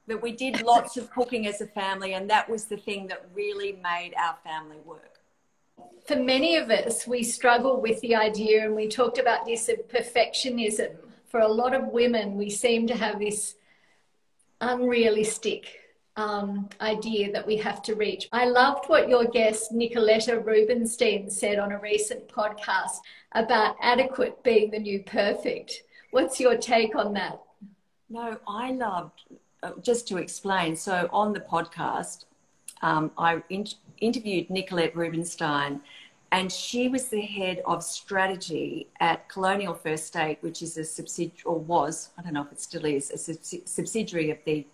That 0.07 0.23
we 0.23 0.31
did 0.31 0.63
lots 0.63 0.97
of 0.97 1.11
cooking 1.11 1.45
as 1.45 1.61
a 1.61 1.67
family, 1.67 2.13
and 2.13 2.27
that 2.31 2.49
was 2.49 2.65
the 2.65 2.77
thing 2.77 3.05
that 3.09 3.29
really 3.31 3.73
made 3.73 4.13
our 4.17 4.35
family 4.43 4.77
work 4.83 5.18
for 6.09 6.15
many 6.15 6.55
of 6.55 6.71
us, 6.71 7.05
we 7.05 7.21
struggle 7.21 7.79
with 7.79 8.01
the 8.01 8.15
idea, 8.15 8.65
and 8.65 8.75
we 8.75 8.87
talked 8.87 9.19
about 9.19 9.45
this 9.45 9.69
of 9.69 9.77
perfectionism. 9.87 10.95
For 11.27 11.41
a 11.41 11.47
lot 11.47 11.75
of 11.75 11.89
women, 11.89 12.35
we 12.35 12.49
seem 12.49 12.87
to 12.87 12.95
have 12.95 13.19
this 13.19 13.53
unrealistic 14.59 15.67
um, 16.15 16.67
idea 16.81 17.31
that 17.31 17.45
we 17.45 17.57
have 17.57 17.83
to 17.83 17.93
reach. 17.93 18.27
I 18.31 18.45
loved 18.45 18.85
what 18.87 19.07
your 19.07 19.25
guest, 19.25 19.71
Nicoletta 19.71 20.43
Rubinsztein, 20.43 21.31
said 21.31 21.59
on 21.59 21.73
a 21.73 21.79
recent 21.79 22.27
podcast 22.27 22.97
about 23.33 23.75
adequate 23.79 24.41
being 24.41 24.71
the 24.71 24.79
new 24.79 25.03
perfect. 25.03 25.83
What's 26.09 26.39
your 26.39 26.57
take 26.57 26.95
on 26.95 27.13
that? 27.13 27.39
No, 28.09 28.35
I 28.47 28.71
loved, 28.71 29.25
uh, 29.61 29.73
just 29.79 30.07
to 30.07 30.17
explain. 30.17 30.75
So 30.75 31.07
on 31.13 31.33
the 31.33 31.41
podcast, 31.41 32.25
um, 32.81 33.11
I 33.15 33.43
in- 33.49 33.67
interviewed 34.01 34.49
Nicolette 34.49 34.95
Rubinsztein, 34.95 35.81
and 36.31 36.51
she 36.51 36.87
was 36.89 37.09
the 37.09 37.21
head 37.21 37.61
of 37.65 37.83
strategy 37.83 38.87
at 38.99 39.27
Colonial 39.29 39.73
First 39.73 40.07
State, 40.07 40.37
which 40.41 40.61
is 40.61 40.77
a 40.77 40.83
subsidiary, 40.83 41.41
or 41.45 41.59
was, 41.59 42.09
I 42.17 42.21
don't 42.21 42.33
know 42.33 42.43
if 42.43 42.51
it 42.51 42.61
still 42.61 42.85
is, 42.85 43.09
a 43.11 43.17
subsidiary 43.67 44.29
of 44.29 44.37
the 44.45 44.65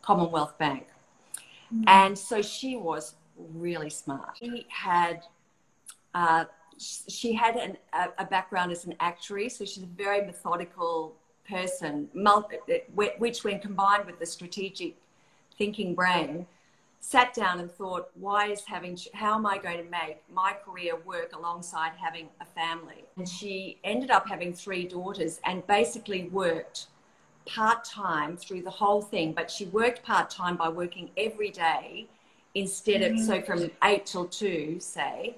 Commonwealth 0.00 0.56
Bank. 0.58 0.86
Mm-hmm. 1.72 1.84
And 1.86 2.18
so 2.18 2.40
she 2.40 2.76
was 2.76 3.14
really 3.36 3.90
smart. 3.90 4.38
She 4.38 4.66
had, 4.68 5.24
uh, 6.14 6.46
she 6.78 7.34
had 7.34 7.56
an, 7.56 7.76
a, 7.92 8.08
a, 8.18 8.24
background 8.24 8.72
as 8.72 8.86
an 8.86 8.94
actuary, 9.00 9.48
so 9.50 9.64
she's 9.64 9.82
a 9.82 9.86
very 9.86 10.24
methodical 10.24 11.14
person, 11.48 12.08
multi, 12.14 12.56
which, 12.94 13.44
when 13.44 13.60
combined 13.60 14.06
with 14.06 14.18
the 14.18 14.26
strategic 14.26 14.94
thinking 15.58 15.94
brain, 15.94 16.46
sat 17.04 17.34
down 17.34 17.58
and 17.58 17.70
thought, 17.70 18.08
why 18.14 18.46
is 18.46 18.62
having, 18.64 18.96
how 19.12 19.34
am 19.34 19.44
I 19.44 19.58
going 19.58 19.84
to 19.84 19.90
make 19.90 20.22
my 20.32 20.54
career 20.64 20.94
work 21.04 21.34
alongside 21.36 21.92
having 22.00 22.28
a 22.40 22.44
family? 22.44 23.04
And 23.16 23.28
she 23.28 23.78
ended 23.82 24.12
up 24.12 24.28
having 24.28 24.54
three 24.54 24.86
daughters 24.86 25.40
and 25.44 25.66
basically 25.66 26.28
worked 26.28 26.86
part 27.44 27.84
time 27.84 28.36
through 28.36 28.62
the 28.62 28.70
whole 28.70 29.02
thing, 29.02 29.32
but 29.32 29.50
she 29.50 29.64
worked 29.66 30.04
part 30.04 30.30
time 30.30 30.56
by 30.56 30.68
working 30.68 31.10
every 31.16 31.50
day 31.50 32.06
instead 32.54 33.00
mm-hmm. 33.00 33.18
of, 33.18 33.26
so 33.26 33.42
from 33.42 33.68
eight 33.82 34.06
till 34.06 34.26
two, 34.26 34.78
say, 34.78 35.34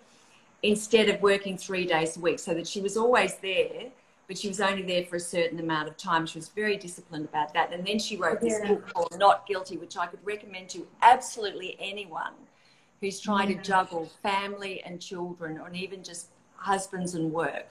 instead 0.63 1.09
of 1.09 1.23
working 1.23 1.57
three 1.57 1.87
days 1.87 2.19
a 2.19 2.21
week, 2.21 2.39
so 2.39 2.53
that 2.53 2.69
she 2.69 2.83
was 2.83 2.99
always 2.99 3.37
there, 3.37 3.85
but 4.27 4.39
she 4.39 4.49
was 4.49 4.61
only 4.61 4.83
there 4.83 5.05
for 5.05 5.17
a 5.17 5.21
certain 5.21 5.61
amount 5.61 5.89
of 5.89 5.97
time. 5.97 6.27
She 6.27 6.39
was 6.39 6.49
very 6.49 6.77
disciplined 6.77 7.25
about 7.27 7.53
that. 7.55 7.73
And 7.73 7.87
then 7.87 7.99
she 7.99 8.17
wrote 8.17 8.41
this 8.41 8.59
yeah. 8.61 8.69
book 8.69 8.93
called 8.93 9.17
Not 9.19 9.47
Guilty, 9.47 9.77
which 9.77 9.97
I 9.97 10.07
could 10.07 10.21
recommend 10.25 10.71
to 10.71 10.87
absolutely 11.03 11.77
anyone 11.79 12.33
who's 13.01 13.21
trying 13.21 13.51
yeah. 13.51 13.59
to 13.59 13.63
juggle 13.63 14.11
family 14.23 14.83
and 14.83 15.01
children, 15.01 15.59
or 15.59 15.71
even 15.73 16.03
just 16.03 16.29
husbands 16.57 17.15
and 17.15 17.33
work. 17.33 17.67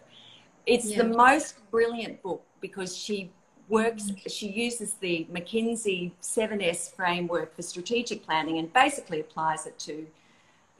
It's 0.66 0.86
yeah. 0.86 1.00
the 1.00 1.06
most 1.06 1.56
brilliant 1.72 2.22
book 2.22 2.44
because 2.62 2.96
she 2.96 3.32
works, 3.68 4.04
mm. 4.04 4.32
she 4.32 4.48
uses 4.48 4.94
the 4.96 5.28
McKinsey 5.34 6.12
7S 6.22 6.96
framework 6.96 7.56
for 7.56 7.62
strategic 7.62 8.24
planning 8.24 8.60
and 8.60 8.72
basically 8.72 9.20
applies 9.20 9.66
it 9.66 9.78
to, 9.80 10.06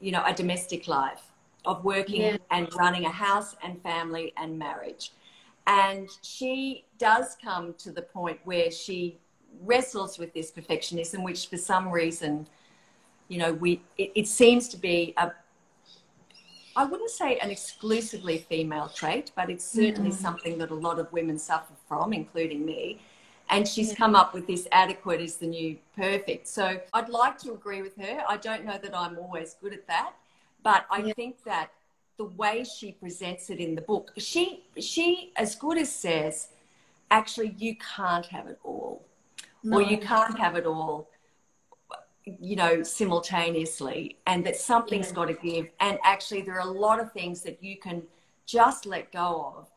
you 0.00 0.12
know, 0.12 0.22
a 0.24 0.32
domestic 0.32 0.86
life 0.86 1.32
of 1.64 1.84
working 1.84 2.38
and 2.50 2.68
running 2.74 3.04
a 3.06 3.10
house 3.10 3.56
and 3.62 3.82
family 3.82 4.32
and 4.36 4.58
marriage. 4.58 5.12
And 5.66 6.08
she 6.22 6.84
does 6.98 7.36
come 7.42 7.74
to 7.78 7.90
the 7.90 8.02
point 8.02 8.38
where 8.44 8.70
she 8.70 9.18
wrestles 9.62 10.18
with 10.18 10.32
this 10.34 10.50
perfectionism, 10.50 11.22
which 11.24 11.48
for 11.48 11.56
some 11.56 11.90
reason, 11.90 12.46
you 13.28 13.38
know, 13.38 13.52
we 13.52 13.80
it, 13.96 14.12
it 14.14 14.28
seems 14.28 14.68
to 14.70 14.76
be 14.76 15.14
a 15.16 15.32
I 16.76 16.84
wouldn't 16.84 17.10
say 17.10 17.38
an 17.38 17.50
exclusively 17.50 18.38
female 18.38 18.88
trait, 18.88 19.30
but 19.36 19.48
it's 19.48 19.64
certainly 19.64 20.10
mm. 20.10 20.14
something 20.14 20.58
that 20.58 20.70
a 20.70 20.74
lot 20.74 20.98
of 20.98 21.12
women 21.12 21.38
suffer 21.38 21.72
from, 21.88 22.12
including 22.12 22.66
me. 22.66 23.00
And 23.50 23.68
she's 23.68 23.90
yeah. 23.90 23.96
come 23.96 24.16
up 24.16 24.34
with 24.34 24.46
this 24.46 24.66
adequate 24.72 25.20
is 25.20 25.36
the 25.36 25.46
new 25.46 25.76
perfect. 25.94 26.48
So 26.48 26.80
I'd 26.92 27.08
like 27.08 27.38
to 27.38 27.52
agree 27.52 27.82
with 27.82 27.96
her. 27.98 28.24
I 28.28 28.38
don't 28.38 28.64
know 28.64 28.78
that 28.82 28.96
I'm 28.96 29.18
always 29.18 29.54
good 29.60 29.72
at 29.72 29.86
that, 29.86 30.14
but 30.62 30.86
I 30.90 30.98
yeah. 30.98 31.12
think 31.12 31.44
that 31.44 31.70
the 32.16 32.24
way 32.24 32.64
she 32.64 32.92
presents 32.92 33.50
it 33.50 33.58
in 33.58 33.74
the 33.74 33.82
book, 33.82 34.12
she 34.16 34.64
she 34.78 35.32
as 35.36 35.54
good 35.54 35.78
as 35.78 35.90
says, 35.90 36.48
actually 37.10 37.54
you 37.58 37.76
can't 37.96 38.26
have 38.26 38.46
it 38.46 38.58
all. 38.64 39.04
No. 39.62 39.78
Or 39.78 39.82
you 39.82 39.98
can't 39.98 40.38
have 40.38 40.56
it 40.56 40.66
all 40.66 41.08
you 42.26 42.56
know, 42.56 42.82
simultaneously, 42.82 44.16
and 44.26 44.44
that 44.46 44.56
something's 44.56 45.08
yeah. 45.08 45.14
got 45.14 45.26
to 45.26 45.34
give. 45.34 45.68
And 45.80 45.98
actually, 46.04 46.42
there 46.42 46.54
are 46.54 46.66
a 46.66 46.72
lot 46.72 47.00
of 47.00 47.12
things 47.12 47.42
that 47.42 47.62
you 47.62 47.76
can 47.78 48.02
just 48.46 48.86
let 48.86 49.12
go 49.12 49.54
of 49.56 49.68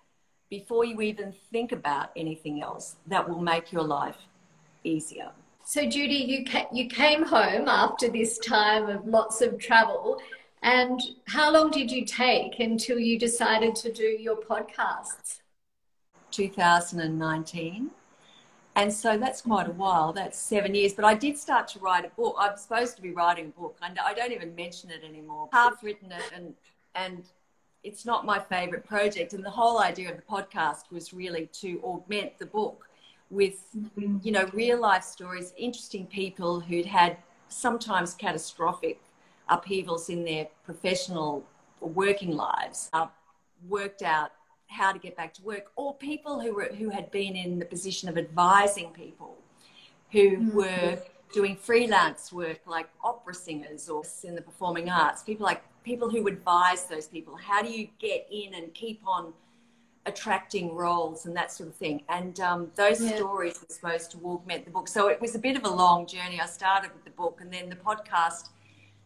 before 0.49 0.85
you 0.85 1.01
even 1.01 1.33
think 1.51 1.71
about 1.71 2.11
anything 2.15 2.61
else 2.61 2.95
that 3.07 3.27
will 3.27 3.41
make 3.41 3.71
your 3.71 3.83
life 3.83 4.17
easier. 4.83 5.31
So, 5.65 5.85
Judy, 5.85 6.15
you 6.15 6.45
ca- 6.45 6.69
you 6.71 6.87
came 6.87 7.23
home 7.25 7.67
after 7.67 8.07
this 8.07 8.37
time 8.37 8.87
of 8.87 9.05
lots 9.05 9.41
of 9.41 9.59
travel, 9.59 10.21
and 10.67 11.01
how 11.27 11.49
long 11.49 11.71
did 11.71 11.89
you 11.89 12.03
take 12.03 12.59
until 12.59 12.99
you 12.99 13.17
decided 13.17 13.73
to 13.77 13.89
do 13.89 14.03
your 14.03 14.35
podcasts? 14.35 15.39
2019. 16.31 17.89
And 18.75 18.91
so 18.91 19.17
that's 19.17 19.41
quite 19.41 19.69
a 19.69 19.71
while. 19.71 20.11
That's 20.11 20.37
seven 20.37 20.75
years. 20.75 20.93
But 20.93 21.05
I 21.05 21.13
did 21.13 21.37
start 21.37 21.69
to 21.69 21.79
write 21.79 22.03
a 22.03 22.09
book. 22.09 22.35
I'm 22.37 22.57
supposed 22.57 22.97
to 22.97 23.01
be 23.01 23.11
writing 23.11 23.53
a 23.57 23.59
book. 23.61 23.77
and 23.81 23.97
I 23.97 24.13
don't 24.13 24.33
even 24.33 24.53
mention 24.55 24.91
it 24.91 25.05
anymore. 25.05 25.47
Half 25.53 25.81
written 25.83 26.11
it, 26.11 26.31
and 26.35 26.53
and 26.95 27.23
it's 27.83 28.05
not 28.05 28.25
my 28.25 28.37
favorite 28.37 28.85
project. 28.85 29.31
And 29.31 29.45
the 29.45 29.49
whole 29.49 29.79
idea 29.79 30.11
of 30.11 30.17
the 30.17 30.23
podcast 30.23 30.91
was 30.91 31.13
really 31.13 31.47
to 31.61 31.79
augment 31.81 32.37
the 32.39 32.45
book 32.45 32.89
with, 33.29 33.69
mm-hmm. 33.73 34.17
you 34.21 34.33
know, 34.33 34.49
real 34.51 34.81
life 34.81 35.03
stories, 35.03 35.53
interesting 35.57 36.05
people 36.07 36.59
who'd 36.59 36.85
had 36.85 37.15
sometimes 37.47 38.13
catastrophic 38.13 38.99
upheavals 39.49 40.09
in 40.09 40.23
their 40.23 40.47
professional 40.63 41.45
or 41.81 41.89
working 41.89 42.35
lives, 42.35 42.89
uh, 42.93 43.07
worked 43.67 44.01
out 44.01 44.31
how 44.67 44.91
to 44.91 44.99
get 44.99 45.15
back 45.15 45.33
to 45.33 45.41
work, 45.43 45.71
or 45.75 45.95
people 45.95 46.39
who 46.39 46.53
were 46.53 46.69
who 46.77 46.89
had 46.89 47.09
been 47.11 47.35
in 47.35 47.59
the 47.59 47.65
position 47.65 48.09
of 48.09 48.17
advising 48.17 48.89
people 48.91 49.37
who 50.11 50.37
mm-hmm. 50.37 50.55
were 50.55 50.99
doing 51.33 51.55
freelance 51.55 52.31
work 52.31 52.59
like 52.65 52.89
opera 53.03 53.33
singers 53.33 53.89
or 53.89 54.03
in 54.23 54.35
the 54.35 54.41
performing 54.41 54.89
arts, 54.89 55.23
people 55.23 55.45
like 55.45 55.61
people 55.83 56.09
who 56.09 56.27
advise 56.27 56.85
those 56.85 57.07
people. 57.07 57.35
How 57.35 57.61
do 57.61 57.69
you 57.69 57.87
get 57.99 58.27
in 58.31 58.53
and 58.53 58.73
keep 58.73 59.01
on 59.05 59.33
attracting 60.05 60.73
roles 60.73 61.25
and 61.25 61.35
that 61.35 61.51
sort 61.51 61.69
of 61.69 61.75
thing? 61.75 62.03
And 62.09 62.39
um, 62.39 62.71
those 62.75 63.01
yeah. 63.01 63.15
stories 63.15 63.59
were 63.59 63.73
supposed 63.73 64.11
to 64.11 64.17
augment 64.25 64.65
the 64.65 64.71
book. 64.71 64.87
So 64.87 65.07
it 65.07 65.19
was 65.19 65.35
a 65.35 65.39
bit 65.39 65.57
of 65.57 65.65
a 65.65 65.69
long 65.69 66.07
journey. 66.07 66.39
I 66.39 66.45
started 66.45 66.91
with 66.93 67.03
the 67.03 67.11
book 67.11 67.39
and 67.41 67.51
then 67.51 67.69
the 67.69 67.75
podcast 67.75 68.49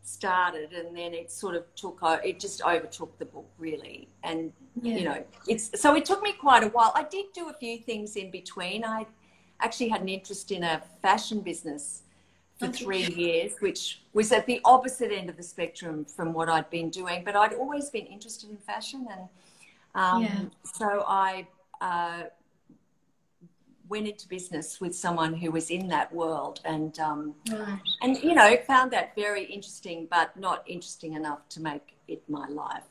started 0.04 0.74
and 0.74 0.96
then 0.96 1.14
it 1.14 1.32
sort 1.32 1.56
of 1.56 1.64
took 1.76 2.00
it 2.02 2.40
just 2.40 2.62
overtook 2.64 3.18
the 3.20 3.26
book 3.26 3.48
really 3.60 4.08
and 4.24 4.52
yeah. 4.82 4.96
you 4.96 5.04
know 5.06 5.24
it's 5.48 5.80
so 5.80 5.96
it 5.96 6.04
took 6.06 6.24
me 6.24 6.34
quite 6.34 6.64
a 6.64 6.70
while 6.70 6.92
i 6.96 7.04
did 7.04 7.26
do 7.34 7.50
a 7.50 7.54
few 7.54 7.78
things 7.78 8.16
in 8.16 8.32
between 8.32 8.84
i 8.84 9.06
actually 9.60 9.88
had 9.88 10.02
an 10.02 10.10
interest 10.10 10.52
in 10.52 10.64
a 10.64 10.82
fashion 11.02 11.40
business 11.40 12.02
for 12.60 12.68
three 12.68 13.06
years 13.16 13.54
which 13.60 14.02
was 14.14 14.32
at 14.32 14.46
the 14.48 14.60
opposite 14.66 15.12
end 15.12 15.30
of 15.30 15.38
the 15.38 15.44
spectrum 15.44 16.04
from 16.04 16.34
what 16.34 16.50
i'd 16.50 16.70
been 16.72 16.90
doing 16.90 17.24
but 17.24 17.36
i'd 17.36 17.54
always 17.54 17.90
been 17.92 18.06
interested 18.08 18.50
in 18.50 18.58
fashion 18.58 19.08
and 19.12 19.30
um, 19.94 20.24
yeah. 20.24 20.42
so 20.64 21.04
i 21.08 21.46
uh, 21.82 22.24
went 23.92 24.08
into 24.08 24.28
business 24.28 24.80
with 24.80 24.96
someone 24.96 25.34
who 25.34 25.52
was 25.52 25.70
in 25.70 25.90
that 25.90 26.12
world 26.14 26.62
and 26.64 26.98
um, 27.00 27.36
right. 27.52 27.80
and 28.02 28.18
you 28.24 28.34
know 28.34 28.56
found 28.66 28.90
that 28.90 29.14
very 29.16 29.44
interesting 29.44 30.08
but 30.10 30.36
not 30.38 30.64
interesting 30.66 31.14
enough 31.14 31.48
to 31.50 31.62
make 31.62 31.98
it 32.08 32.24
my 32.28 32.48
life. 32.48 32.84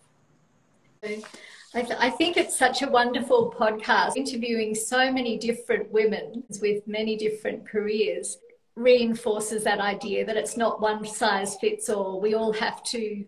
I, 1.03 1.81
th- 1.81 1.99
I, 1.99 2.11
think 2.11 2.37
it's 2.37 2.59
such 2.59 2.83
a 2.83 2.89
wonderful 2.91 3.55
podcast 3.59 4.19
interviewing 4.19 4.75
so 4.75 5.11
many 5.11 5.39
different 5.39 5.91
women 5.91 6.45
with 6.61 6.87
many 6.87 7.17
different 7.17 7.67
careers 7.67 8.37
reinforces 8.75 9.65
that 9.65 9.81
idea 9.81 10.27
that 10.27 10.37
it's 10.37 10.59
not 10.59 10.83
one 10.83 11.07
size 11.07 11.57
fits 11.57 11.89
all. 11.89 12.21
We 12.21 12.35
all 12.35 12.53
have 12.53 12.83
to 12.85 13.25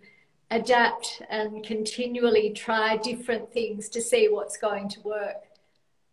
adapt 0.50 1.22
and 1.30 1.64
continually 1.64 2.50
try 2.50 2.98
different 2.98 3.50
things 3.54 3.88
to 3.88 4.02
see 4.02 4.28
what's 4.28 4.58
going 4.58 4.90
to 4.90 5.00
work 5.00 5.44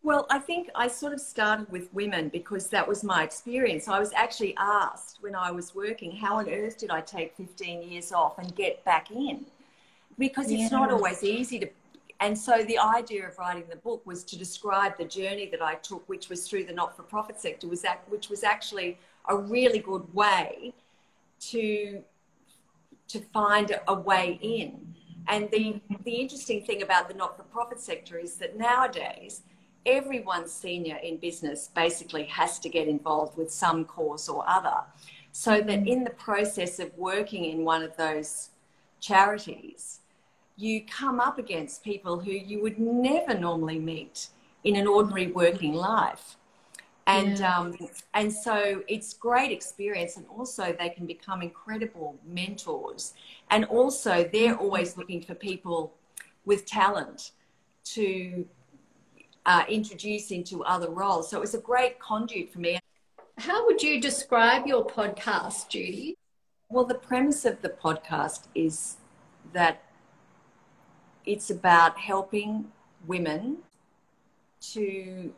well, 0.01 0.25
I 0.29 0.39
think 0.39 0.69
I 0.75 0.87
sort 0.87 1.13
of 1.13 1.19
started 1.19 1.69
with 1.69 1.93
women 1.93 2.29
because 2.29 2.67
that 2.69 2.87
was 2.87 3.03
my 3.03 3.23
experience. 3.23 3.87
I 3.87 3.99
was 3.99 4.13
actually 4.13 4.55
asked 4.57 5.17
when 5.21 5.35
I 5.35 5.51
was 5.51 5.75
working, 5.75 6.15
how 6.15 6.37
on 6.37 6.49
earth 6.49 6.77
did 6.77 6.89
I 6.89 7.01
take 7.01 7.35
15 7.35 7.83
years 7.83 8.13
off 8.13 8.37
and 8.37 8.55
get 8.55 8.83
back 8.85 9.11
in? 9.11 9.45
Because 10.17 10.51
it's 10.51 10.71
not 10.71 10.91
always 10.91 11.23
easy 11.23 11.59
to. 11.59 11.69
And 12.21 12.37
so 12.37 12.63
the 12.63 12.77
idea 12.77 13.27
of 13.27 13.37
writing 13.37 13.63
the 13.69 13.77
book 13.77 14.05
was 14.05 14.23
to 14.25 14.37
describe 14.37 14.97
the 14.97 15.05
journey 15.05 15.47
that 15.51 15.61
I 15.61 15.75
took, 15.75 16.07
which 16.07 16.29
was 16.29 16.47
through 16.47 16.65
the 16.65 16.73
not-for-profit 16.73 17.39
sector, 17.39 17.67
was 17.67 17.81
that, 17.81 18.03
which 18.09 18.29
was 18.29 18.43
actually 18.43 18.97
a 19.27 19.37
really 19.37 19.79
good 19.79 20.13
way 20.13 20.73
to 21.51 22.03
to 23.07 23.19
find 23.19 23.75
a 23.87 23.93
way 23.93 24.37
in. 24.41 24.93
And 25.27 25.49
the 25.51 25.81
the 26.03 26.11
interesting 26.11 26.63
thing 26.63 26.81
about 26.81 27.07
the 27.07 27.15
not-for-profit 27.15 27.79
sector 27.79 28.17
is 28.17 28.35
that 28.35 28.57
nowadays 28.57 29.41
everyone 29.85 30.47
senior 30.47 30.97
in 30.97 31.17
business 31.17 31.69
basically 31.75 32.25
has 32.25 32.59
to 32.59 32.69
get 32.69 32.87
involved 32.87 33.37
with 33.37 33.51
some 33.51 33.85
cause 33.85 34.29
or 34.29 34.43
other. 34.47 34.81
So 35.31 35.61
that 35.61 35.87
in 35.87 36.03
the 36.03 36.09
process 36.11 36.79
of 36.79 36.95
working 36.97 37.45
in 37.45 37.63
one 37.63 37.83
of 37.83 37.95
those 37.97 38.49
charities, 38.99 39.99
you 40.57 40.83
come 40.85 41.19
up 41.19 41.37
against 41.37 41.83
people 41.83 42.19
who 42.19 42.31
you 42.31 42.61
would 42.61 42.79
never 42.79 43.33
normally 43.33 43.79
meet 43.79 44.27
in 44.63 44.75
an 44.75 44.87
ordinary 44.87 45.27
working 45.27 45.73
life. 45.73 46.35
And, 47.07 47.39
yeah. 47.39 47.57
um, 47.57 47.75
and 48.13 48.31
so 48.31 48.83
it's 48.87 49.13
great 49.13 49.51
experience 49.51 50.17
and 50.17 50.27
also 50.27 50.75
they 50.77 50.89
can 50.89 51.07
become 51.07 51.41
incredible 51.41 52.19
mentors 52.23 53.15
and 53.49 53.65
also 53.65 54.29
they're 54.31 54.55
always 54.55 54.95
looking 54.95 55.21
for 55.21 55.33
people 55.33 55.95
with 56.45 56.67
talent 56.67 57.31
to 57.85 58.45
uh, 59.49 59.63
introduce 59.67 60.29
into 60.29 60.63
other 60.63 60.91
roles. 60.91 61.27
So 61.27 61.37
it 61.37 61.41
was 61.41 61.55
a 61.55 61.59
great 61.59 61.99
conduit 61.99 62.53
for 62.53 62.59
me. 62.59 62.79
How 63.39 63.65
would 63.65 63.81
you 63.81 63.99
describe 63.99 64.67
your 64.67 64.85
podcast, 64.85 65.69
Judy? 65.69 66.15
Well, 66.69 66.85
the 66.85 66.93
premise 66.93 67.45
of 67.45 67.59
the 67.63 67.69
podcast 67.69 68.43
is 68.53 68.97
that 69.53 69.81
it's 71.25 71.49
about 71.49 71.97
helping 71.97 72.71
women 73.07 73.57
to 74.73 75.33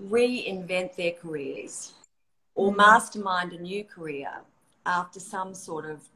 reinvent 0.00 0.94
their 0.94 1.12
careers 1.12 1.94
or 2.54 2.72
mm. 2.72 2.76
mastermind 2.76 3.52
a 3.52 3.58
new 3.58 3.82
career 3.82 4.30
after 4.84 5.18
some 5.18 5.54
sort 5.54 5.90
of 5.90 6.08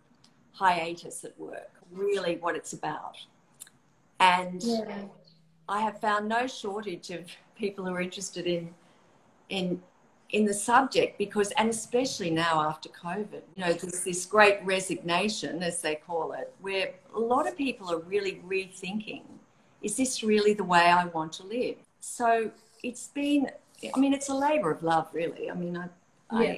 hiatus 0.53 1.25
at 1.25 1.37
work. 1.37 1.73
Really, 1.91 2.37
what 2.37 2.55
it's 2.55 2.75
about. 2.75 3.17
And 4.21 4.62
yeah. 4.62 5.07
I 5.71 5.81
have 5.81 5.99
found 6.00 6.29
no 6.29 6.47
shortage 6.47 7.11
of 7.11 7.31
people 7.57 7.87
who 7.87 7.95
are 7.95 8.00
interested 8.00 8.47
in 8.47 8.75
in 9.49 9.83
in 10.31 10.45
the 10.45 10.55
subject 10.55 11.19
because, 11.19 11.50
and 11.53 11.69
especially 11.71 12.31
now 12.31 12.62
after 12.62 12.89
COVID, 12.89 13.43
you 13.57 13.65
know, 13.65 13.73
there's 13.73 14.05
this 14.05 14.27
great 14.27 14.59
resignation, 14.65 15.61
as 15.62 15.83
they 15.83 15.97
call 15.97 16.33
it, 16.33 16.53
where 16.61 16.93
a 17.15 17.19
lot 17.19 17.49
of 17.49 17.57
people 17.57 17.91
are 17.91 17.99
really 17.99 18.41
rethinking 18.47 19.23
is 19.83 19.97
this 19.97 20.23
really 20.23 20.55
the 20.55 20.65
way 20.65 20.87
I 20.91 21.07
want 21.07 21.33
to 21.35 21.45
live? 21.45 21.77
So 22.00 22.50
it's 22.83 23.09
been, 23.09 23.50
I 23.95 23.99
mean, 23.99 24.12
it's 24.12 24.29
a 24.29 24.35
labor 24.35 24.71
of 24.71 24.83
love, 24.83 25.09
really. 25.12 25.50
I 25.50 25.55
mean, 25.55 25.77
I, 25.77 25.89
yeah. 26.32 26.56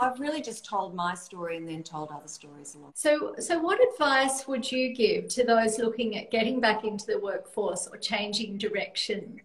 I, 0.00 0.04
have 0.04 0.20
really 0.20 0.42
just 0.42 0.64
told 0.64 0.94
my 0.94 1.14
story 1.14 1.56
and 1.56 1.68
then 1.68 1.82
told 1.82 2.10
other 2.10 2.28
stories 2.28 2.74
along. 2.74 2.92
So, 2.94 3.34
so 3.38 3.58
what 3.58 3.78
advice 3.92 4.46
would 4.46 4.70
you 4.70 4.94
give 4.94 5.28
to 5.28 5.44
those 5.44 5.78
looking 5.78 6.16
at 6.16 6.30
getting 6.30 6.60
back 6.60 6.84
into 6.84 7.06
the 7.06 7.18
workforce 7.18 7.88
or 7.90 7.98
changing 7.98 8.58
direction? 8.58 9.40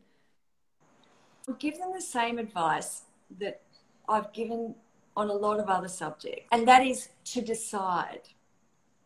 Would 1.48 1.60
give 1.60 1.78
them 1.78 1.92
the 1.94 2.02
same 2.02 2.40
advice 2.40 3.04
that 3.40 3.62
I've 4.10 4.34
given 4.34 4.76
on 5.16 5.30
a 5.30 5.34
lot 5.34 5.60
of 5.60 5.70
other 5.70 5.88
subjects, 5.88 6.48
and 6.52 6.68
that 6.68 6.86
is 6.86 7.10
to 7.26 7.42
decide 7.42 8.22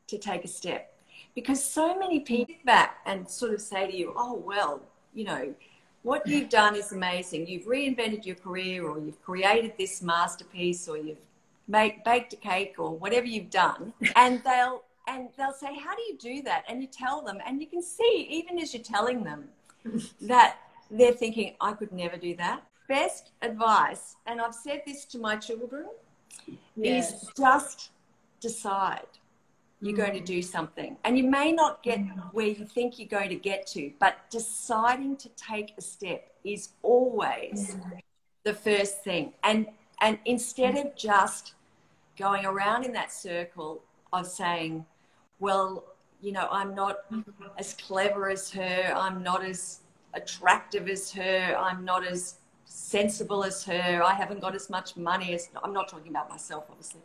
to 0.08 0.18
take 0.18 0.44
a 0.44 0.48
step. 0.48 0.96
Because 1.36 1.64
so 1.64 1.98
many 1.98 2.22
people 2.22 2.56
back 2.66 2.98
and 3.06 3.30
sort 3.30 3.54
of 3.54 3.62
say 3.62 3.90
to 3.90 3.96
you, 3.96 4.14
oh, 4.16 4.34
well, 4.34 4.82
you 5.14 5.26
know, 5.26 5.54
what 6.04 6.26
you've 6.26 6.50
done 6.50 6.76
is 6.76 6.92
amazing. 6.92 7.48
You've 7.48 7.66
reinvented 7.66 8.26
your 8.26 8.36
career, 8.36 8.88
or 8.88 9.00
you've 9.00 9.22
created 9.22 9.74
this 9.78 10.02
masterpiece, 10.02 10.88
or 10.88 10.98
you've 10.98 11.18
made, 11.68 12.04
baked 12.04 12.34
a 12.34 12.38
cake, 12.38 12.76
or 12.78 12.96
whatever 12.96 13.26
you've 13.26 13.50
done. 13.50 13.94
And 14.16 14.42
they'll 14.44 14.84
and 15.08 15.30
they'll 15.38 15.54
say, 15.54 15.76
"How 15.76 15.96
do 15.96 16.02
you 16.04 16.18
do 16.18 16.42
that?" 16.44 16.64
And 16.70 16.82
you 16.82 16.88
tell 16.88 17.22
them, 17.22 17.40
and 17.46 17.60
you 17.62 17.68
can 17.68 17.82
see 17.82 18.28
even 18.30 18.60
as 18.60 18.74
you're 18.74 18.84
telling 18.84 19.24
them 19.24 19.50
that 20.22 20.58
they're 20.90 21.14
thinking, 21.14 21.56
"I 21.60 21.74
could 21.74 21.92
never 21.92 22.18
do 22.18 22.36
that." 22.38 22.64
Best 22.88 23.32
advice, 23.42 24.16
and 24.26 24.42
I've 24.42 24.56
said 24.56 24.82
this 24.86 25.06
to 25.06 25.20
my 25.20 25.36
children, 25.36 25.86
yes. 26.76 27.24
is 27.24 27.30
just 27.38 27.92
decide 28.40 29.19
you're 29.82 29.96
going 29.96 30.14
to 30.14 30.22
mm. 30.22 30.26
do 30.26 30.42
something. 30.42 30.98
And 31.04 31.18
you 31.18 31.24
may 31.24 31.52
not 31.52 31.84
get 31.84 32.00
mm. 32.00 32.34
where 32.34 32.48
you 32.48 32.66
think 32.66 33.00
you're 33.00 33.08
going 33.08 33.30
to 33.30 33.36
get 33.36 33.66
to, 33.68 33.92
but 34.00 34.30
deciding 34.30 35.18
to 35.18 35.30
take 35.30 35.74
a 35.78 35.82
step 35.82 36.32
is 36.44 36.70
always 36.82 37.78
the 38.44 38.54
first 38.54 39.04
thing. 39.04 39.34
And 39.44 39.68
and 40.02 40.18
instead 40.26 40.78
of 40.78 40.96
just 40.96 41.54
going 42.18 42.46
around 42.46 42.86
in 42.86 42.94
that 42.94 43.12
circle 43.12 43.84
of 44.14 44.26
saying, 44.28 44.86
well, 45.40 45.84
you 46.22 46.32
know, 46.32 46.48
I'm 46.52 46.74
not 46.74 47.10
mm-hmm. 47.12 47.48
as 47.58 47.74
clever 47.74 48.30
as 48.30 48.50
her, 48.52 48.94
I'm 48.96 49.24
not 49.24 49.44
as 49.44 49.82
attractive 50.14 50.88
as 50.88 51.12
her, 51.12 51.56
I'm 51.58 51.84
not 51.86 52.06
as 52.06 52.36
sensible 52.66 53.44
as 53.44 53.64
her, 53.66 54.02
I 54.04 54.14
haven't 54.14 54.42
got 54.42 54.56
as 54.56 54.70
much 54.70 54.96
money 54.96 55.34
as 55.34 55.50
I'm 55.64 55.74
not 55.74 55.90
talking 55.90 56.10
about 56.10 56.30
myself 56.30 56.66
obviously. 56.70 57.02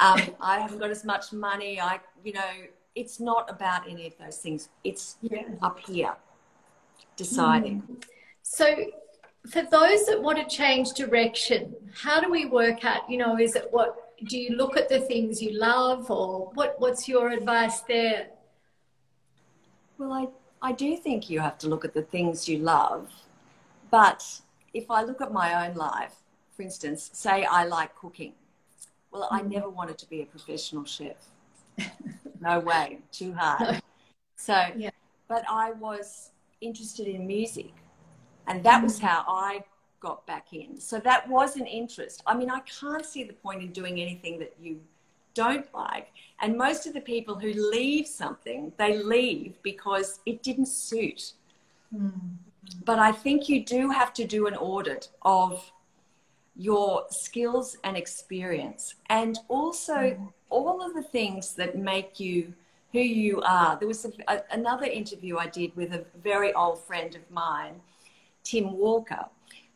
Um, 0.00 0.22
I 0.40 0.58
haven't 0.58 0.78
got 0.78 0.90
as 0.90 1.04
much 1.04 1.32
money. 1.32 1.78
I, 1.78 2.00
you 2.24 2.32
know, 2.32 2.50
it's 2.94 3.20
not 3.20 3.50
about 3.50 3.88
any 3.88 4.06
of 4.06 4.14
those 4.18 4.38
things. 4.38 4.70
It's 4.82 5.16
yeah. 5.20 5.42
up 5.60 5.78
here 5.80 6.14
deciding. 7.16 7.82
Mm. 7.82 8.02
So, 8.42 8.86
for 9.50 9.62
those 9.62 10.06
that 10.06 10.20
want 10.20 10.38
to 10.38 10.56
change 10.56 10.92
direction, 10.92 11.74
how 11.94 12.20
do 12.20 12.30
we 12.30 12.46
work 12.46 12.84
out? 12.84 13.08
You 13.10 13.18
know, 13.18 13.38
is 13.38 13.54
it 13.54 13.68
what 13.70 14.14
do 14.24 14.38
you 14.38 14.56
look 14.56 14.76
at 14.78 14.88
the 14.88 15.00
things 15.00 15.42
you 15.42 15.58
love, 15.58 16.10
or 16.10 16.50
what? 16.54 16.76
What's 16.78 17.06
your 17.06 17.28
advice 17.30 17.80
there? 17.80 18.28
Well, 19.98 20.12
I 20.12 20.28
I 20.62 20.72
do 20.72 20.96
think 20.96 21.28
you 21.28 21.40
have 21.40 21.58
to 21.58 21.68
look 21.68 21.84
at 21.84 21.92
the 21.92 22.02
things 22.02 22.48
you 22.48 22.58
love, 22.58 23.10
but 23.90 24.40
if 24.72 24.90
I 24.90 25.02
look 25.02 25.20
at 25.20 25.30
my 25.30 25.66
own 25.66 25.74
life, 25.74 26.14
for 26.56 26.62
instance, 26.62 27.10
say 27.12 27.44
I 27.44 27.64
like 27.64 27.94
cooking 27.94 28.32
well, 29.10 29.28
I 29.30 29.42
mm. 29.42 29.50
never 29.50 29.68
wanted 29.68 29.98
to 29.98 30.08
be 30.08 30.22
a 30.22 30.26
professional 30.26 30.84
chef. 30.84 31.16
no 32.40 32.60
way, 32.60 32.98
too 33.12 33.32
hard. 33.32 33.80
So, 34.36 34.64
yeah. 34.76 34.90
but 35.28 35.44
I 35.48 35.72
was 35.72 36.30
interested 36.60 37.06
in 37.06 37.26
music, 37.26 37.72
and 38.46 38.62
that 38.64 38.82
was 38.82 38.98
mm. 38.98 39.02
how 39.02 39.24
I 39.28 39.64
got 40.00 40.26
back 40.26 40.52
in. 40.52 40.80
So 40.80 40.98
that 41.00 41.28
was 41.28 41.56
an 41.56 41.66
interest. 41.66 42.22
I 42.26 42.34
mean, 42.34 42.50
I 42.50 42.60
can't 42.60 43.04
see 43.04 43.22
the 43.22 43.34
point 43.34 43.62
in 43.62 43.70
doing 43.70 44.00
anything 44.00 44.38
that 44.38 44.54
you 44.60 44.80
don't 45.34 45.72
like. 45.74 46.08
And 46.40 46.56
most 46.56 46.86
of 46.86 46.94
the 46.94 47.00
people 47.00 47.38
who 47.38 47.52
leave 47.52 48.06
something, 48.06 48.72
they 48.78 49.02
leave 49.02 49.58
because 49.62 50.20
it 50.26 50.42
didn't 50.42 50.66
suit. 50.66 51.34
Mm. 51.94 52.12
But 52.84 52.98
I 52.98 53.12
think 53.12 53.48
you 53.48 53.64
do 53.64 53.90
have 53.90 54.12
to 54.14 54.26
do 54.26 54.46
an 54.46 54.54
audit 54.54 55.08
of 55.22 55.70
your 56.60 57.06
skills 57.08 57.78
and 57.84 57.96
experience, 57.96 58.94
and 59.08 59.38
also 59.48 59.94
mm. 59.94 60.32
all 60.50 60.82
of 60.82 60.92
the 60.92 61.02
things 61.02 61.54
that 61.54 61.78
make 61.78 62.20
you 62.20 62.52
who 62.92 62.98
you 62.98 63.40
are. 63.40 63.78
There 63.78 63.88
was 63.88 64.04
a, 64.04 64.12
a, 64.28 64.42
another 64.50 64.84
interview 64.84 65.38
I 65.38 65.46
did 65.46 65.74
with 65.74 65.94
a 65.94 66.04
very 66.22 66.52
old 66.52 66.84
friend 66.84 67.14
of 67.14 67.22
mine, 67.30 67.80
Tim 68.44 68.76
Walker, 68.76 69.24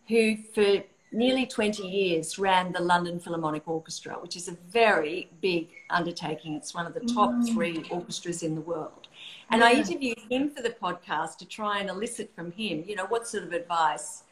who 0.09 0.37
for 0.55 0.85
nearly 1.11 1.47
20 1.47 1.89
years 1.89 2.39
ran 2.39 2.73
the 2.73 2.81
London 2.81 3.19
Philharmonic 3.19 3.67
Orchestra, 3.67 4.15
which 4.21 4.37
is 4.37 4.49
a 4.49 4.57
very 4.69 5.31
big 5.41 5.69
undertaking. 5.89 6.53
It's 6.55 6.75
one 6.75 6.87
of 6.87 6.93
the 6.93 7.01
top 7.01 7.31
mm. 7.31 7.51
three 7.51 7.83
orchestras 7.91 8.43
in 8.43 8.55
the 8.55 8.61
world. 8.61 9.09
And 9.51 9.63
yeah. 9.63 9.69
I 9.69 9.73
interviewed 9.73 10.19
him 10.29 10.51
for 10.51 10.61
the 10.61 10.71
podcast 10.71 11.39
to 11.39 11.47
try 11.47 11.79
and 11.79 11.89
elicit 11.89 12.31
from 12.35 12.53
him, 12.53 12.85
you 12.87 12.95
know, 12.95 13.07
what 13.07 13.27
sort 13.27 13.45
of 13.45 13.53
advice 13.55 14.24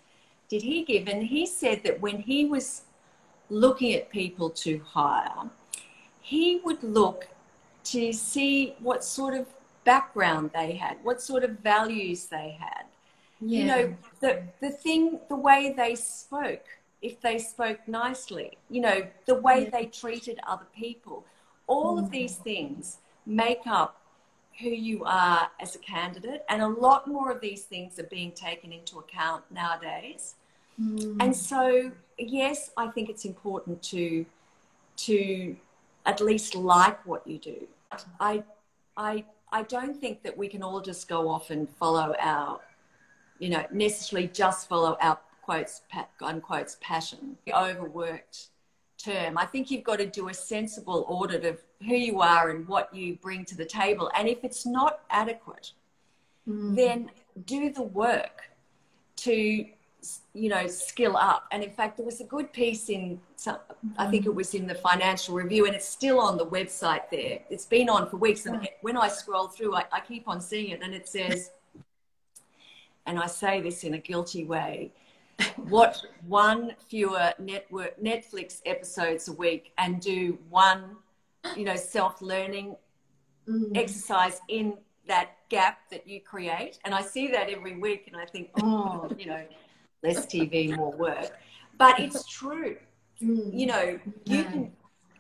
did 0.53 0.61
he 0.61 0.85
give? 0.85 1.09
And 1.09 1.23
he 1.23 1.47
said 1.47 1.83
that 1.85 2.03
when 2.03 2.19
he 2.19 2.45
was 2.45 2.83
looking 3.49 3.95
at 3.95 4.11
people 4.11 4.51
to 4.51 4.83
hire, 4.85 5.49
he 6.21 6.61
would 6.63 6.83
look 6.83 7.29
to 7.85 8.13
see 8.13 8.75
what 8.79 9.03
sort 9.03 9.33
of 9.33 9.47
background 9.85 10.51
they 10.53 10.73
had, 10.73 10.99
what 11.03 11.23
sort 11.23 11.43
of 11.43 11.53
values 11.61 12.27
they 12.27 12.59
had. 12.61 12.85
Yeah. 13.41 13.59
You 13.59 13.65
know, 13.65 13.97
the, 14.21 14.43
the 14.61 14.69
thing, 14.69 15.21
the 15.31 15.37
way 15.37 15.73
they 15.75 15.95
spoke, 15.95 16.67
if 17.01 17.19
they 17.23 17.39
spoke 17.39 17.89
nicely, 17.89 18.59
you 18.69 18.83
know, 18.83 19.07
the 19.25 19.37
way 19.37 19.65
yeah. 19.65 19.71
they 19.71 19.87
treated 19.87 20.39
other 20.47 20.67
people. 20.77 21.25
All 21.67 21.97
mm. 21.97 22.05
of 22.05 22.11
these 22.11 22.37
things 22.37 22.99
make 23.25 23.67
up 23.67 24.03
who 24.61 24.69
you 24.69 25.03
are 25.07 25.51
as 25.61 25.75
a 25.77 25.79
candidate. 25.79 26.45
And 26.51 26.61
a 26.61 26.69
lot 26.69 27.09
more 27.09 27.31
of 27.31 27.41
these 27.41 27.63
things 27.63 27.99
are 27.99 28.11
being 28.19 28.33
taken 28.33 28.71
into 28.71 28.99
account 28.99 29.45
nowadays. 29.51 30.35
Mm. 30.81 31.17
And 31.21 31.37
so, 31.37 31.93
yes, 32.19 32.71
I 32.77 32.89
think 32.89 33.09
it's 33.09 33.25
important 33.25 33.83
to 33.85 34.27
to 34.95 35.57
at 36.05 36.21
least 36.21 36.55
like 36.55 37.05
what 37.07 37.27
you 37.27 37.39
do. 37.39 37.67
I 38.21 38.45
I 38.97 39.25
I 39.51 39.63
don't 39.63 39.99
think 39.99 40.23
that 40.23 40.37
we 40.37 40.49
can 40.49 40.63
all 40.63 40.81
just 40.81 41.09
go 41.09 41.29
off 41.29 41.51
and 41.51 41.69
follow 41.69 42.15
our, 42.21 42.61
you 43.39 43.51
know, 43.51 43.65
necessarily 43.71 44.29
just 44.29 44.69
follow 44.69 44.97
our 45.01 45.19
quotes 45.43 45.83
unquotes 46.21 46.77
passion. 46.81 47.37
The 47.47 47.59
overworked 47.59 48.49
term. 49.03 49.37
I 49.37 49.47
think 49.47 49.71
you've 49.71 49.85
got 49.85 49.99
to 49.99 50.07
do 50.07 50.29
a 50.29 50.35
sensible 50.35 51.05
audit 51.09 51.45
of 51.45 51.61
who 51.81 51.95
you 51.95 52.21
are 52.21 52.51
and 52.51 52.67
what 52.69 52.95
you 52.95 53.17
bring 53.17 53.45
to 53.47 53.57
the 53.57 53.65
table. 53.65 54.11
And 54.17 54.29
if 54.29 54.45
it's 54.45 54.65
not 54.65 55.01
adequate, 55.11 55.73
mm. 56.49 56.77
then 56.77 57.11
do 57.45 57.71
the 57.73 57.83
work 57.83 58.43
to 59.17 59.67
you 60.35 60.49
know 60.49 60.67
skill 60.67 61.17
up. 61.17 61.47
And 61.53 61.63
in 61.63 61.71
fact 61.71 61.97
there 61.97 62.07
was 62.07 62.21
a 62.21 62.25
good 62.25 62.53
piece 62.53 62.89
in 62.89 63.21
some, 63.37 63.59
i 63.99 64.07
think 64.11 64.27
it 64.27 64.35
was 64.35 64.55
in 64.55 64.67
the 64.67 64.75
financial 64.75 65.35
review 65.35 65.67
and 65.67 65.75
it's 65.75 65.89
still 65.89 66.19
on 66.21 66.37
the 66.37 66.47
website 66.47 67.09
there. 67.11 67.41
It's 67.51 67.67
been 67.67 67.89
on 67.89 68.09
for 68.11 68.17
weeks. 68.17 68.47
And 68.47 68.69
when 68.81 68.97
i 68.97 69.09
scroll 69.09 69.49
through 69.49 69.75
i, 69.77 69.85
I 69.93 70.01
keep 70.01 70.29
on 70.29 70.41
seeing 70.41 70.71
it 70.71 70.81
and 70.83 70.95
it 70.95 71.09
says 71.09 71.51
and 73.07 73.19
i 73.19 73.27
say 73.27 73.61
this 73.61 73.85
in 73.85 73.95
a 73.95 73.99
guilty 73.99 74.45
way 74.45 74.93
watch 75.69 75.99
one 76.27 76.73
fewer 76.89 77.33
network 77.39 77.99
netflix 78.01 78.61
episodes 78.67 79.29
a 79.29 79.33
week 79.33 79.73
and 79.79 80.01
do 80.01 80.39
one 80.51 80.97
you 81.57 81.65
know 81.65 81.77
self-learning 81.77 82.77
mm. 83.49 83.77
exercise 83.77 84.41
in 84.49 84.75
that 85.09 85.31
gap 85.49 85.79
that 85.91 86.07
you 86.07 86.21
create. 86.21 86.79
And 86.85 86.95
i 86.95 87.03
see 87.03 87.29
that 87.29 87.51
every 87.51 87.77
week 87.77 88.05
and 88.07 88.17
i 88.17 88.25
think 88.25 88.51
oh 88.63 89.11
you 89.19 89.27
know 89.27 89.45
less 90.03 90.27
TV, 90.27 90.77
more 90.77 90.93
work. 90.93 91.39
But 91.79 92.01
it's 92.01 92.27
true. 92.29 92.77
Mm. 93.23 93.59
You 93.59 93.67
know, 93.67 93.99
you 94.25 94.45
can 94.45 94.73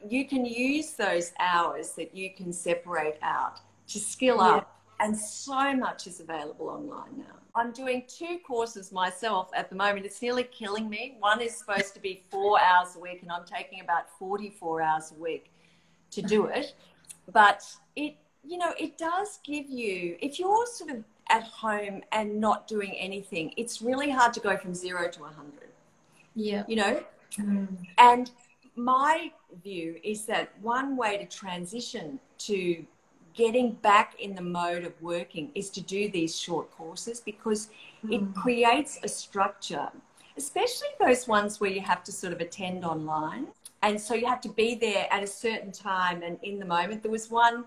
you 0.08 0.26
can 0.26 0.44
use 0.44 0.92
those 0.92 1.32
hours 1.38 1.92
that 1.92 2.14
you 2.14 2.34
can 2.34 2.52
separate 2.52 3.18
out 3.22 3.60
to 3.88 3.98
skill 3.98 4.36
yeah. 4.38 4.56
up 4.56 4.82
and 5.02 5.16
so 5.16 5.74
much 5.74 6.06
is 6.06 6.20
available 6.20 6.68
online 6.68 7.18
now. 7.18 7.36
I'm 7.54 7.72
doing 7.72 8.04
two 8.08 8.38
courses 8.46 8.92
myself 8.92 9.50
at 9.54 9.68
the 9.68 9.76
moment. 9.76 10.06
It's 10.06 10.22
nearly 10.22 10.44
killing 10.44 10.88
me. 10.88 11.16
One 11.18 11.40
is 11.40 11.54
supposed 11.54 11.92
to 11.94 12.00
be 12.00 12.22
four 12.30 12.58
hours 12.60 12.96
a 12.96 13.00
week, 13.00 13.22
and 13.22 13.30
I'm 13.30 13.44
taking 13.44 13.80
about 13.80 14.08
44 14.18 14.80
hours 14.80 15.12
a 15.16 15.20
week 15.20 15.50
to 16.12 16.22
do 16.22 16.46
it. 16.46 16.74
But 17.30 17.64
it, 17.96 18.16
you 18.44 18.58
know, 18.58 18.72
it 18.78 18.96
does 18.96 19.40
give 19.44 19.68
you, 19.68 20.16
if 20.20 20.38
you're 20.38 20.66
sort 20.66 20.90
of 20.90 21.04
at 21.28 21.44
home 21.44 22.02
and 22.12 22.40
not 22.40 22.66
doing 22.66 22.94
anything, 22.98 23.52
it's 23.56 23.80
really 23.80 24.11
hard 24.11 24.32
to 24.35 24.40
go 24.40 24.56
from 24.56 24.74
zero 24.74 25.08
to 25.08 25.20
100. 25.20 25.68
Yeah. 26.35 26.64
You 26.66 26.76
know, 26.76 27.02
Mm. 27.38 27.68
And 27.98 28.30
my 28.76 29.32
view 29.62 29.96
is 30.02 30.24
that 30.26 30.50
one 30.61 30.96
way 30.96 31.18
to 31.18 31.26
transition 31.26 32.18
to 32.38 32.85
getting 33.35 33.72
back 33.72 34.20
in 34.20 34.35
the 34.35 34.42
mode 34.42 34.85
of 34.85 34.92
working 35.00 35.50
is 35.54 35.70
to 35.70 35.80
do 35.80 36.11
these 36.11 36.38
short 36.38 36.70
courses 36.70 37.20
because 37.20 37.68
mm. 38.04 38.14
it 38.14 38.35
creates 38.35 38.98
a 39.02 39.08
structure, 39.08 39.88
especially 40.37 40.88
those 41.00 41.26
ones 41.26 41.61
where 41.61 41.70
you 41.70 41.80
have 41.80 42.04
to 42.04 42.12
sort 42.12 42.32
of 42.32 42.40
attend 42.40 42.85
online. 42.85 43.46
And 43.82 44.00
so 44.00 44.14
you 44.14 44.26
have 44.26 44.40
to 44.42 44.48
be 44.48 44.74
there 44.74 45.08
at 45.11 45.22
a 45.22 45.26
certain 45.26 45.72
time 45.72 46.22
and 46.22 46.38
in 46.42 46.58
the 46.58 46.64
moment. 46.64 47.02
There 47.02 47.11
was 47.11 47.30
one, 47.30 47.64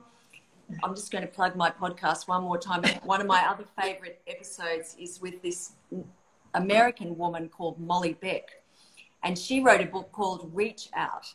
I'm 0.83 0.95
just 0.95 1.11
going 1.11 1.23
to 1.23 1.27
plug 1.29 1.55
my 1.55 1.69
podcast 1.69 2.27
one 2.27 2.43
more 2.43 2.57
time. 2.57 2.83
One 3.03 3.21
of 3.21 3.27
my 3.27 3.45
other 3.47 3.65
favorite 3.79 4.21
episodes 4.27 4.95
is 4.99 5.21
with 5.21 5.41
this 5.41 5.73
American 6.53 7.17
woman 7.17 7.49
called 7.49 7.79
Molly 7.79 8.13
Beck. 8.13 8.49
And 9.23 9.37
she 9.37 9.61
wrote 9.61 9.81
a 9.81 9.85
book 9.85 10.11
called 10.11 10.49
Reach 10.53 10.89
Out. 10.95 11.33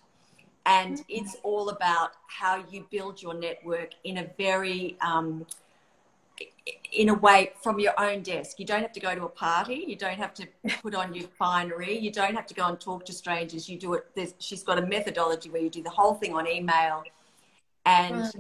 And 0.67 1.03
it's 1.09 1.37
all 1.43 1.71
about 1.71 2.11
how 2.27 2.65
you 2.71 2.87
build 2.91 3.23
your 3.23 3.35
network 3.35 3.91
in 4.05 4.19
a 4.19 4.31
very 4.37 4.97
um, 5.01 5.47
in 6.93 7.09
a 7.09 7.15
way 7.15 7.53
from 7.63 7.79
your 7.79 7.99
own 7.99 8.23
desk. 8.23 8.59
You 8.59 8.67
don't 8.67 8.83
have 8.83 8.93
to 8.93 9.01
go 9.01 9.15
to 9.15 9.25
a 9.25 9.29
party. 9.29 9.85
You 9.87 9.97
don't 9.97 10.19
have 10.19 10.35
to 10.35 10.47
put 10.83 10.95
on 10.95 11.15
your 11.15 11.29
finery. 11.39 11.99
You 11.99 12.11
don't 12.11 12.35
have 12.35 12.47
to 12.47 12.55
go 12.55 12.67
and 12.67 12.81
talk 12.81 13.05
to 13.07 13.13
strangers. 13.13 13.69
You 13.69 13.79
do 13.79 13.95
it. 13.95 14.35
She's 14.39 14.63
got 14.63 14.79
a 14.79 14.87
methodology 14.87 15.51
where 15.51 15.63
you 15.63 15.71
do 15.71 15.83
the 15.83 15.91
whole 15.91 16.15
thing 16.15 16.35
on 16.35 16.47
email. 16.47 17.03
And 17.87 18.21
right. 18.21 18.35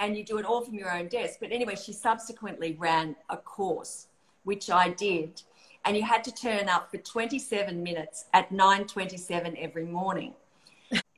And 0.00 0.16
you 0.16 0.24
do 0.24 0.38
it 0.38 0.44
all 0.44 0.62
from 0.62 0.74
your 0.74 0.92
own 0.92 1.08
desk 1.08 1.38
but 1.40 1.52
anyway 1.52 1.74
she 1.76 1.92
subsequently 1.92 2.76
ran 2.78 3.14
a 3.30 3.36
course 3.36 4.08
which 4.44 4.70
i 4.70 4.88
did 4.88 5.42
and 5.86 5.96
you 5.96 6.02
had 6.02 6.24
to 6.24 6.32
turn 6.32 6.68
up 6.68 6.90
for 6.90 6.98
27 6.98 7.82
minutes 7.82 8.24
at 8.32 8.50
9.27 8.50 9.56
every 9.60 9.84
morning 9.84 10.34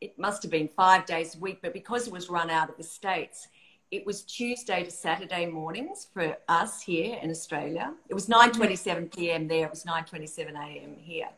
it 0.01 0.19
must 0.19 0.43
have 0.43 0.51
been 0.51 0.69
five 0.77 1.07
days 1.07 1.35
a 1.35 1.39
week, 1.39 1.59
but 1.63 1.73
because 1.73 2.07
it 2.07 2.13
was 2.13 2.29
run 2.29 2.51
out 2.51 2.69
of 2.69 2.77
the 2.77 2.83
States, 2.83 3.49
it 3.91 4.05
was 4.05 4.23
Tuesday 4.23 4.83
to 4.83 4.91
Saturday 4.91 5.47
mornings 5.47 6.09
for 6.13 6.37
us 6.49 6.83
here 6.83 7.19
in 7.23 7.31
Australia. 7.31 7.95
It 8.09 8.15
was 8.15 8.27
9.27 8.27 8.57
mm-hmm. 8.57 9.07
p.m. 9.07 9.49
there. 9.49 9.65
It 9.65 9.71
was 9.71 9.85
9.27 9.85 10.55
a.m. 10.55 10.97
here. 10.99 11.29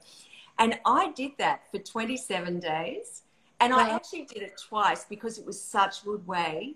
And 0.58 0.78
I 0.84 1.12
did 1.12 1.32
that 1.38 1.70
for 1.70 1.78
27 1.78 2.58
days. 2.58 3.22
And 3.60 3.72
I 3.72 3.90
actually 3.90 4.24
did 4.24 4.42
it 4.42 4.60
twice 4.68 5.04
because 5.04 5.38
it 5.38 5.44
was 5.44 5.60
such 5.60 6.02
a 6.02 6.04
good 6.04 6.26
way 6.26 6.74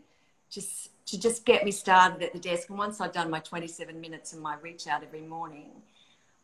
just 0.52 0.90
to 1.06 1.18
just 1.18 1.44
get 1.44 1.64
me 1.64 1.70
started 1.70 2.22
at 2.22 2.32
the 2.32 2.38
desk. 2.38 2.68
And 2.68 2.78
once 2.78 3.00
I'd 3.00 3.12
done 3.12 3.30
my 3.30 3.40
27 3.40 4.00
minutes 4.00 4.32
and 4.32 4.42
my 4.42 4.56
reach 4.60 4.86
out 4.86 5.02
every 5.02 5.22
morning, 5.22 5.70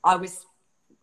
I 0.02 0.16
was 0.16 0.46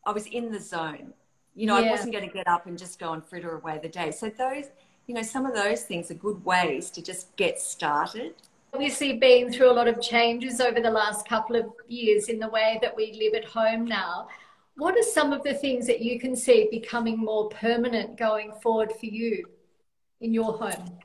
I 0.06 0.12
was 0.12 0.26
in 0.28 0.52
the 0.52 0.60
zone. 0.60 1.14
You 1.56 1.68
know, 1.68 1.78
yeah. 1.78 1.88
I 1.88 1.92
wasn't 1.92 2.12
going 2.12 2.28
to 2.28 2.34
get 2.34 2.48
up 2.48 2.66
and 2.66 2.78
just 2.78 3.00
go 3.00 3.14
and 3.14 3.24
fritter 3.24 3.56
away 3.56 3.80
the 3.82 3.88
day. 3.88 4.12
So 4.12 4.30
those, 4.30 4.66
you 5.08 5.16
know, 5.16 5.22
some 5.22 5.46
of 5.46 5.54
those 5.54 5.84
things 5.84 6.12
are 6.12 6.16
good 6.16 6.44
ways 6.44 6.90
to 6.92 7.02
just 7.02 7.34
get 7.38 7.60
started. 7.60 8.34
Obviously, 8.74 9.14
been 9.14 9.54
through 9.54 9.72
a 9.72 9.74
lot 9.74 9.88
of 9.88 10.02
changes 10.02 10.60
over 10.60 10.82
the 10.82 10.92
last 10.92 11.28
couple 11.28 11.56
of 11.56 11.66
years 11.88 12.28
in 12.28 12.40
the 12.40 12.50
way 12.50 12.78
that 12.82 12.94
we 12.94 13.14
live 13.14 13.42
at 13.42 13.46
home 13.46 13.86
now. 13.86 14.28
What 14.76 14.98
are 14.98 15.04
some 15.04 15.32
of 15.32 15.44
the 15.44 15.54
things 15.54 15.88
that 15.88 16.02
you 16.02 16.20
can 16.20 16.36
see 16.36 16.68
becoming 16.70 17.18
more 17.18 17.48
permanent 17.48 18.18
going 18.18 18.52
forward 18.62 18.92
for 18.92 19.06
you 19.06 19.46
in 20.20 20.34
your 20.34 20.58
home? 20.58 21.00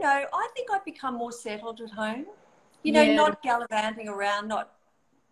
Don't 0.00 0.02
know. 0.02 0.26
I 0.32 0.48
think 0.54 0.70
I've 0.70 0.84
become 0.84 1.14
more 1.14 1.32
settled 1.32 1.80
at 1.80 1.90
home. 1.90 2.26
You 2.82 2.92
know, 2.92 3.02
yeah. 3.02 3.14
not 3.14 3.42
gallivanting 3.42 4.08
around, 4.08 4.48
not 4.48 4.74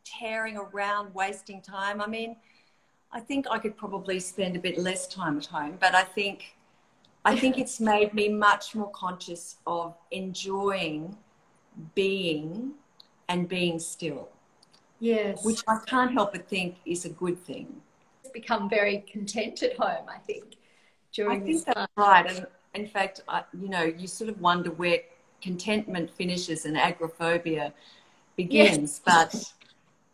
tearing 0.05 0.57
around, 0.57 1.15
wasting 1.15 1.63
time. 1.63 2.01
I 2.01 2.07
mean, 2.07 2.37
I 3.13 3.21
think 3.21 3.47
I 3.51 3.59
could 3.59 3.77
probably 3.77 4.19
spend 4.21 4.57
a 4.57 4.59
bit 4.59 4.79
less 4.79 5.07
time 5.07 5.39
at 5.39 5.47
home, 5.47 5.79
but 5.81 5.95
I 5.95 6.03
think 6.03 6.57
I 7.25 7.37
think 7.37 7.59
it's 7.63 7.81
made 7.81 8.15
me 8.15 8.29
much 8.29 8.75
more 8.75 8.91
conscious 8.91 9.57
of 9.67 9.95
enjoying 10.11 11.17
being 11.95 12.73
and 13.29 13.49
being 13.49 13.79
still. 13.79 14.29
Yes. 14.99 15.45
Which 15.45 15.63
I 15.69 15.79
can't 15.87 16.13
help 16.13 16.33
but 16.33 16.49
think 16.49 16.77
is 16.87 17.05
a 17.05 17.11
good 17.11 17.39
thing. 17.39 17.81
It's 18.23 18.33
become 18.33 18.69
very 18.69 19.05
content 19.13 19.63
at 19.63 19.77
home, 19.77 20.07
I 20.09 20.19
think, 20.19 20.57
during 21.13 21.43
I 21.43 21.45
think 21.45 21.65
that's 21.65 21.77
time. 21.77 21.89
right. 21.97 22.27
And 22.27 22.47
in 22.77 22.87
fact, 22.87 23.23
I, 23.29 23.43
you 23.59 23.69
know, 23.69 23.83
you 23.83 24.07
sort 24.07 24.31
of 24.31 24.41
wonder 24.41 24.71
where 24.71 25.01
contentment 25.41 26.11
finishes 26.11 26.65
and 26.65 26.77
agoraphobia 26.77 27.73
begins. 28.37 29.01
Yes. 29.07 29.53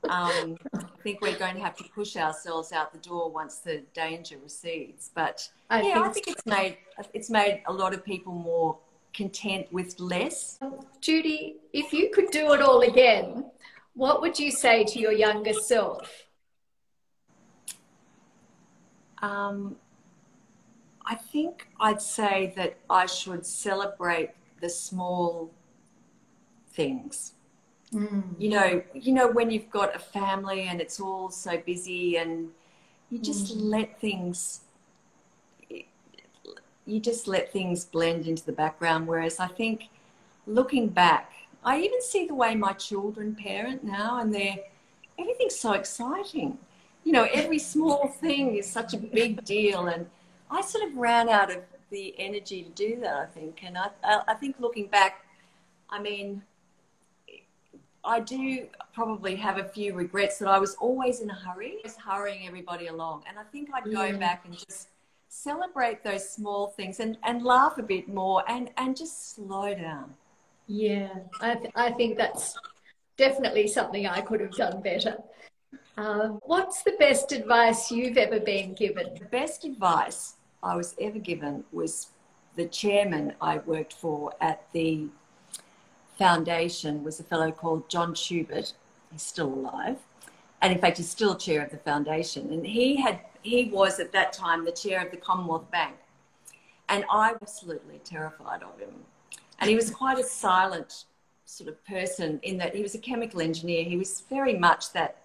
But 0.02 0.10
um, 0.10 0.56
I 0.74 0.84
think 1.02 1.20
we're 1.20 1.38
going 1.38 1.54
to 1.54 1.60
have 1.60 1.76
to 1.76 1.84
push 1.94 2.16
ourselves 2.16 2.72
out 2.72 2.92
the 2.92 2.98
door 2.98 3.30
once 3.30 3.58
the 3.58 3.82
danger 3.94 4.36
recedes. 4.42 5.10
But 5.14 5.48
I 5.70 5.82
yeah, 5.82 5.94
think 5.94 6.06
I 6.06 6.12
think 6.12 6.28
it's 6.28 6.46
made 6.46 6.76
it's 7.12 7.30
made 7.30 7.62
a 7.66 7.72
lot 7.72 7.94
of 7.94 8.04
people 8.04 8.32
more 8.32 8.78
content 9.14 9.66
with 9.72 9.98
less. 10.00 10.58
Judy, 11.00 11.56
if 11.72 11.92
you 11.92 12.10
could 12.10 12.30
do 12.30 12.52
it 12.52 12.62
all 12.62 12.80
again, 12.80 13.44
what 13.94 14.20
would 14.22 14.38
you 14.38 14.50
say 14.50 14.84
to 14.84 14.98
your 14.98 15.12
younger 15.12 15.52
self? 15.52 16.26
Um, 19.20 19.76
I 21.04 21.14
think 21.14 21.68
I'd 21.80 22.02
say 22.02 22.52
that 22.56 22.78
I 22.88 23.06
should 23.06 23.44
celebrate 23.44 24.30
the 24.60 24.68
small 24.68 25.50
things 26.72 27.34
Mm. 27.94 28.22
You 28.38 28.48
know, 28.48 28.82
you 28.94 29.12
know 29.12 29.30
when 29.30 29.50
you've 29.50 29.70
got 29.70 29.94
a 29.94 29.98
family 29.98 30.62
and 30.62 30.80
it's 30.80 30.98
all 30.98 31.30
so 31.30 31.58
busy 31.58 32.16
and 32.16 32.48
you 33.10 33.18
just 33.18 33.56
mm. 33.56 33.70
let 33.70 34.00
things 34.00 34.60
you 36.84 36.98
just 36.98 37.28
let 37.28 37.52
things 37.52 37.84
blend 37.84 38.26
into 38.26 38.44
the 38.44 38.52
background 38.52 39.06
whereas 39.06 39.38
I 39.38 39.46
think 39.46 39.88
looking 40.46 40.88
back 40.88 41.32
I 41.64 41.78
even 41.80 42.02
see 42.02 42.26
the 42.26 42.34
way 42.34 42.56
my 42.56 42.72
children 42.72 43.36
parent 43.36 43.84
now 43.84 44.20
and 44.20 44.34
they're 44.34 44.56
everything's 45.18 45.56
so 45.56 45.72
exciting. 45.72 46.58
You 47.04 47.12
know, 47.12 47.28
every 47.32 47.58
small 47.58 48.08
thing 48.08 48.56
is 48.56 48.68
such 48.68 48.94
a 48.94 48.96
big 48.96 49.44
deal 49.44 49.88
and 49.88 50.06
I 50.52 50.60
sort 50.60 50.88
of 50.88 50.96
ran 50.96 51.28
out 51.28 51.50
of 51.50 51.62
the 51.90 52.14
energy 52.18 52.62
to 52.62 52.70
do 52.70 53.00
that, 53.00 53.14
I 53.14 53.26
think. 53.26 53.60
And 53.64 53.78
I, 53.78 53.88
I 54.04 54.34
think 54.34 54.56
looking 54.58 54.86
back, 54.86 55.24
I 55.88 56.00
mean, 56.00 56.42
I 58.04 58.20
do 58.20 58.66
probably 58.92 59.36
have 59.36 59.58
a 59.58 59.64
few 59.64 59.94
regrets 59.94 60.38
that 60.38 60.48
I 60.48 60.58
was 60.58 60.74
always 60.74 61.20
in 61.20 61.30
a 61.30 61.34
hurry, 61.34 61.78
just 61.82 62.00
hurrying 62.00 62.46
everybody 62.46 62.88
along. 62.88 63.24
And 63.28 63.38
I 63.38 63.44
think 63.44 63.70
I'd 63.72 63.84
go 63.84 64.04
yeah. 64.04 64.16
back 64.16 64.44
and 64.44 64.54
just 64.54 64.88
celebrate 65.28 66.04
those 66.04 66.28
small 66.28 66.68
things 66.68 67.00
and, 67.00 67.16
and 67.22 67.42
laugh 67.42 67.78
a 67.78 67.82
bit 67.82 68.08
more 68.08 68.42
and, 68.48 68.70
and 68.76 68.96
just 68.96 69.34
slow 69.34 69.74
down. 69.74 70.14
Yeah, 70.66 71.10
I, 71.40 71.54
th- 71.54 71.72
I 71.74 71.92
think 71.92 72.18
that's 72.18 72.56
definitely 73.16 73.68
something 73.68 74.06
I 74.06 74.20
could 74.20 74.40
have 74.40 74.52
done 74.52 74.82
better. 74.82 75.16
Um, 75.96 76.40
what's 76.42 76.82
the 76.82 76.96
best 76.98 77.32
advice 77.32 77.90
you've 77.90 78.16
ever 78.16 78.40
been 78.40 78.74
given? 78.74 79.14
The 79.18 79.26
best 79.26 79.64
advice 79.64 80.34
I 80.62 80.76
was 80.76 80.94
ever 81.00 81.18
given 81.18 81.64
was 81.72 82.08
the 82.56 82.66
chairman 82.66 83.34
I 83.40 83.58
worked 83.58 83.94
for 83.94 84.32
at 84.40 84.66
the 84.72 85.08
foundation 86.18 87.02
was 87.02 87.18
a 87.18 87.24
fellow 87.24 87.50
called 87.50 87.88
John 87.88 88.14
Schubert. 88.14 88.74
He's 89.10 89.22
still 89.22 89.48
alive. 89.48 89.98
And 90.60 90.72
in 90.72 90.78
fact, 90.78 90.98
he's 90.98 91.08
still 91.08 91.34
chair 91.34 91.64
of 91.64 91.70
the 91.70 91.78
foundation. 91.78 92.52
And 92.52 92.64
he 92.66 92.96
had 92.96 93.20
he 93.42 93.64
was 93.64 93.98
at 93.98 94.12
that 94.12 94.32
time 94.32 94.64
the 94.64 94.72
chair 94.72 95.04
of 95.04 95.10
the 95.10 95.16
Commonwealth 95.16 95.68
Bank. 95.70 95.96
And 96.88 97.04
I 97.10 97.32
was 97.32 97.42
absolutely 97.42 98.00
terrified 98.04 98.62
of 98.62 98.78
him. 98.78 98.94
And 99.58 99.68
he 99.68 99.74
was 99.74 99.90
quite 99.90 100.18
a 100.18 100.24
silent 100.24 101.06
sort 101.44 101.68
of 101.68 101.84
person 101.84 102.38
in 102.42 102.56
that 102.58 102.74
he 102.74 102.82
was 102.82 102.94
a 102.94 102.98
chemical 102.98 103.40
engineer. 103.40 103.84
He 103.84 103.96
was 103.96 104.22
very 104.30 104.56
much 104.56 104.92
that, 104.92 105.22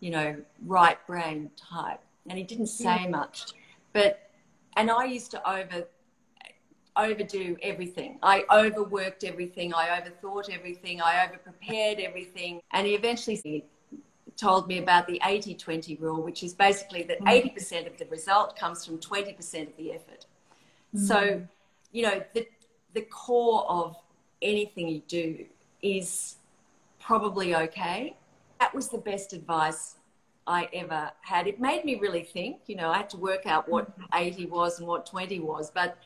you 0.00 0.10
know, 0.10 0.36
right 0.66 0.98
brain 1.06 1.50
type. 1.56 2.00
And 2.28 2.36
he 2.36 2.44
didn't 2.44 2.66
say 2.66 3.06
much. 3.06 3.46
But 3.92 4.28
and 4.76 4.90
I 4.90 5.04
used 5.04 5.30
to 5.32 5.50
over 5.50 5.86
overdo 6.96 7.56
everything. 7.62 8.18
I 8.22 8.44
overworked 8.50 9.24
everything. 9.24 9.72
I 9.72 10.00
overthought 10.00 10.50
everything. 10.50 11.00
I 11.00 11.26
overprepared 11.26 12.00
everything. 12.00 12.60
And 12.72 12.86
he 12.86 12.94
eventually 12.94 13.64
told 14.36 14.68
me 14.68 14.78
about 14.78 15.06
the 15.06 15.20
80 15.24 15.54
20 15.54 15.96
rule, 15.96 16.22
which 16.22 16.42
is 16.42 16.54
basically 16.54 17.02
that 17.04 17.20
80% 17.20 17.54
mm. 17.54 17.86
of 17.86 17.98
the 17.98 18.06
result 18.06 18.58
comes 18.58 18.84
from 18.84 18.98
20% 18.98 19.68
of 19.68 19.76
the 19.76 19.92
effort. 19.92 20.26
Mm. 20.94 21.06
So, 21.06 21.42
you 21.92 22.02
know, 22.02 22.22
the, 22.34 22.46
the 22.94 23.02
core 23.02 23.64
of 23.70 23.96
anything 24.40 24.88
you 24.88 25.02
do 25.06 25.46
is 25.80 26.36
probably 27.00 27.54
okay. 27.54 28.16
That 28.60 28.74
was 28.74 28.88
the 28.88 28.98
best 28.98 29.32
advice 29.32 29.96
I 30.46 30.68
ever 30.72 31.10
had. 31.20 31.46
It 31.46 31.60
made 31.60 31.84
me 31.84 31.96
really 31.96 32.22
think, 32.22 32.58
you 32.66 32.76
know, 32.76 32.90
I 32.90 32.98
had 32.98 33.10
to 33.10 33.16
work 33.16 33.46
out 33.46 33.68
what 33.68 33.98
mm. 33.98 34.04
80 34.14 34.46
was 34.46 34.78
and 34.78 34.88
what 34.88 35.06
20 35.06 35.40
was, 35.40 35.70
but 35.70 35.96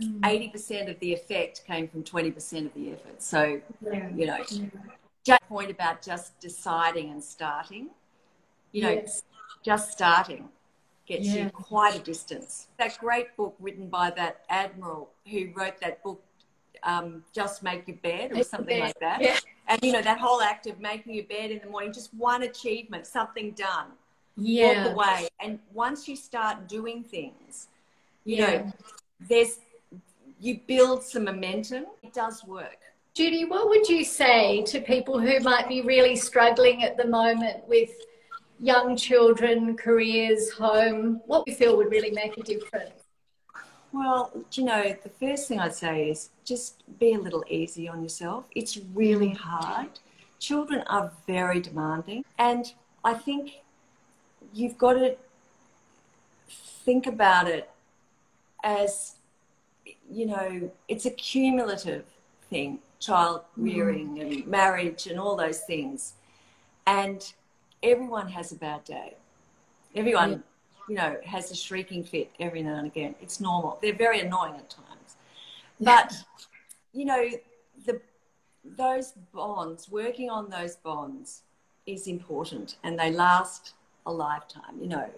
Mm. 0.00 0.20
80% 0.22 0.90
of 0.90 0.98
the 0.98 1.12
effect 1.12 1.64
came 1.66 1.86
from 1.86 2.02
20% 2.02 2.66
of 2.66 2.74
the 2.74 2.92
effort. 2.92 3.22
So, 3.22 3.60
yeah. 3.80 4.08
you 4.14 4.26
know, 4.26 4.38
yeah. 4.50 4.66
just 5.24 5.42
point 5.48 5.70
about 5.70 6.02
just 6.02 6.38
deciding 6.40 7.10
and 7.10 7.22
starting, 7.22 7.90
you 8.72 8.82
know, 8.82 8.90
yes. 8.90 9.22
just 9.62 9.92
starting. 9.92 10.48
gets 11.06 11.26
yeah. 11.26 11.44
you 11.44 11.50
quite 11.50 11.94
a 11.94 12.00
distance. 12.00 12.68
That 12.78 12.98
great 12.98 13.36
book 13.36 13.54
written 13.60 13.88
by 13.88 14.10
that 14.10 14.40
admiral 14.48 15.10
who 15.30 15.52
wrote 15.54 15.78
that 15.80 16.02
book, 16.02 16.20
um, 16.82 17.22
Just 17.32 17.62
Make 17.62 17.86
Your 17.86 17.98
Bed 17.98 18.32
or 18.32 18.42
something 18.42 18.80
like 18.80 18.98
that. 18.98 19.44
And 19.74 19.82
you 19.82 19.92
know, 19.92 20.02
that 20.02 20.20
whole 20.20 20.40
act 20.40 20.68
of 20.68 20.78
making 20.78 21.14
your 21.14 21.24
bed 21.24 21.50
in 21.50 21.58
the 21.58 21.66
morning, 21.66 21.92
just 21.92 22.14
one 22.14 22.44
achievement, 22.44 23.08
something 23.08 23.50
done. 23.52 23.86
Yeah. 24.36 24.86
Walk 24.86 24.94
away. 24.94 25.28
And 25.40 25.58
once 25.72 26.06
you 26.06 26.14
start 26.14 26.68
doing 26.68 27.02
things, 27.02 27.68
you 28.24 28.36
yeah. 28.36 28.46
know, 28.46 28.72
there's 29.28 29.58
you 30.38 30.60
build 30.66 31.02
some 31.02 31.24
momentum. 31.24 31.86
It 32.02 32.12
does 32.12 32.44
work. 32.44 32.78
Judy, 33.14 33.44
what 33.44 33.68
would 33.68 33.88
you 33.88 34.04
say 34.04 34.62
to 34.62 34.80
people 34.80 35.18
who 35.18 35.40
might 35.40 35.68
be 35.68 35.82
really 35.82 36.16
struggling 36.16 36.84
at 36.84 36.96
the 36.96 37.06
moment 37.06 37.66
with 37.66 37.90
young 38.60 38.96
children, 38.96 39.76
careers, 39.76 40.50
home? 40.50 41.20
What 41.26 41.46
we 41.46 41.54
feel 41.54 41.76
would 41.76 41.90
really 41.90 42.10
make 42.10 42.36
a 42.36 42.42
difference? 42.42 43.03
Well, 43.94 44.32
you 44.50 44.64
know, 44.64 44.96
the 45.04 45.08
first 45.08 45.46
thing 45.46 45.60
I'd 45.60 45.76
say 45.76 46.10
is 46.10 46.30
just 46.44 46.82
be 46.98 47.14
a 47.14 47.18
little 47.18 47.44
easy 47.48 47.88
on 47.88 48.02
yourself. 48.02 48.44
It's 48.50 48.76
really 48.92 49.28
mm. 49.28 49.36
hard. 49.36 49.88
Children 50.40 50.82
are 50.88 51.12
very 51.28 51.60
demanding. 51.60 52.24
And 52.36 52.72
I 53.04 53.14
think 53.14 53.52
you've 54.52 54.76
got 54.76 54.94
to 54.94 55.16
think 56.84 57.06
about 57.06 57.46
it 57.46 57.70
as, 58.64 59.14
you 60.10 60.26
know, 60.26 60.72
it's 60.88 61.06
a 61.06 61.10
cumulative 61.10 62.04
thing 62.50 62.80
child 62.98 63.42
rearing 63.56 64.16
mm. 64.16 64.20
and 64.22 64.46
marriage 64.48 65.06
and 65.06 65.20
all 65.20 65.36
those 65.36 65.60
things. 65.60 66.14
And 66.84 67.32
everyone 67.80 68.28
has 68.30 68.50
a 68.50 68.56
bad 68.56 68.82
day. 68.82 69.14
Everyone. 69.94 70.42
You 70.88 70.96
know, 70.96 71.16
has 71.24 71.50
a 71.50 71.54
shrieking 71.54 72.04
fit 72.04 72.30
every 72.40 72.62
now 72.62 72.76
and 72.76 72.86
again. 72.86 73.14
It's 73.20 73.40
normal. 73.40 73.78
They're 73.80 73.94
very 73.94 74.20
annoying 74.20 74.54
at 74.56 74.68
times. 74.68 75.16
But, 75.80 76.14
you 76.92 77.04
know, 77.04 77.30
the 77.86 78.00
those 78.64 79.12
bonds, 79.32 79.88
working 79.90 80.30
on 80.30 80.48
those 80.50 80.76
bonds 80.76 81.42
is 81.86 82.06
important 82.06 82.76
and 82.82 82.98
they 82.98 83.10
last 83.10 83.74
a 84.06 84.12
lifetime, 84.12 84.78
you 84.80 84.88
know. 84.88 85.10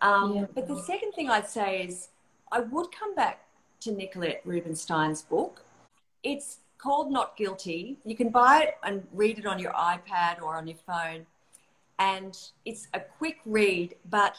Um, 0.00 0.34
yeah. 0.34 0.46
But 0.54 0.68
the 0.68 0.80
second 0.82 1.12
thing 1.12 1.30
I'd 1.30 1.48
say 1.48 1.84
is 1.84 2.08
I 2.52 2.60
would 2.60 2.88
come 2.92 3.14
back 3.14 3.40
to 3.80 3.92
Nicolette 3.92 4.44
Rubinsztein's 4.46 5.22
book. 5.22 5.64
It's 6.22 6.58
called 6.78 7.10
Not 7.10 7.36
Guilty. 7.36 7.98
You 8.04 8.16
can 8.16 8.30
buy 8.30 8.62
it 8.62 8.74
and 8.82 9.06
read 9.12 9.38
it 9.38 9.46
on 9.46 9.58
your 9.58 9.72
iPad 9.72 10.42
or 10.42 10.56
on 10.56 10.66
your 10.66 10.76
phone. 10.86 11.26
And 11.98 12.36
it's 12.64 12.88
a 12.92 13.00
quick 13.00 13.38
read, 13.46 13.94
but 14.10 14.36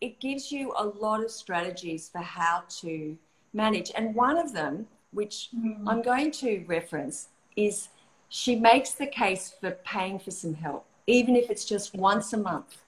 it 0.00 0.20
gives 0.20 0.52
you 0.52 0.72
a 0.76 0.84
lot 0.84 1.24
of 1.24 1.30
strategies 1.30 2.08
for 2.08 2.18
how 2.18 2.64
to 2.80 3.16
manage. 3.52 3.90
And 3.94 4.14
one 4.14 4.36
of 4.38 4.52
them, 4.52 4.86
which 5.12 5.48
mm. 5.56 5.82
I'm 5.86 6.02
going 6.02 6.30
to 6.32 6.64
reference, 6.66 7.28
is 7.56 7.88
she 8.28 8.56
makes 8.56 8.92
the 8.92 9.06
case 9.06 9.54
for 9.60 9.70
paying 9.70 10.18
for 10.18 10.30
some 10.30 10.54
help, 10.54 10.84
even 11.06 11.36
if 11.36 11.50
it's 11.50 11.64
just 11.64 11.94
once 11.94 12.32
a 12.32 12.36
month, 12.36 12.78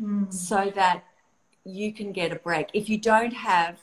mm. 0.00 0.32
so 0.32 0.72
that 0.74 1.04
you 1.64 1.92
can 1.92 2.12
get 2.12 2.32
a 2.32 2.36
break. 2.36 2.68
If 2.72 2.88
you 2.88 2.98
don't 2.98 3.32
have 3.32 3.78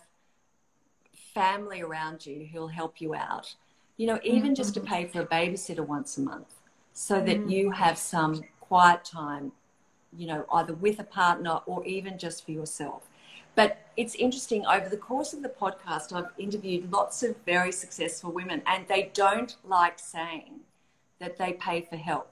family 1.33 1.81
around 1.81 2.25
you 2.25 2.47
who'll 2.51 2.69
help 2.69 2.99
you 2.99 3.13
out, 3.13 3.53
you 3.97 4.07
know, 4.07 4.19
even 4.23 4.47
mm-hmm. 4.47 4.53
just 4.53 4.73
to 4.73 4.79
mm-hmm. 4.79 4.93
pay 4.93 5.05
for 5.05 5.21
a 5.21 5.25
babysitter 5.25 5.85
once 5.85 6.17
a 6.17 6.21
month 6.21 6.53
so 6.93 7.15
that 7.15 7.37
mm-hmm. 7.37 7.49
you 7.49 7.71
have 7.71 7.97
some 7.97 8.43
quiet 8.59 9.03
time, 9.03 9.51
you 10.17 10.27
know, 10.27 10.45
either 10.53 10.73
with 10.73 10.99
a 10.99 11.03
partner 11.03 11.59
or 11.65 11.85
even 11.85 12.17
just 12.17 12.45
for 12.45 12.51
yourself. 12.51 13.07
But 13.55 13.77
it's 13.95 14.15
interesting, 14.15 14.65
over 14.65 14.89
the 14.89 14.97
course 14.97 15.33
of 15.33 15.41
the 15.41 15.49
podcast, 15.49 16.13
I've 16.13 16.31
interviewed 16.37 16.91
lots 16.91 17.23
of 17.23 17.35
very 17.45 17.71
successful 17.71 18.31
women, 18.31 18.61
and 18.65 18.85
they 18.87 19.11
don't 19.13 19.55
like 19.63 19.97
saying 19.97 20.59
that 21.19 21.37
they 21.37 21.53
pay 21.53 21.81
for 21.81 21.95
help. 21.95 22.31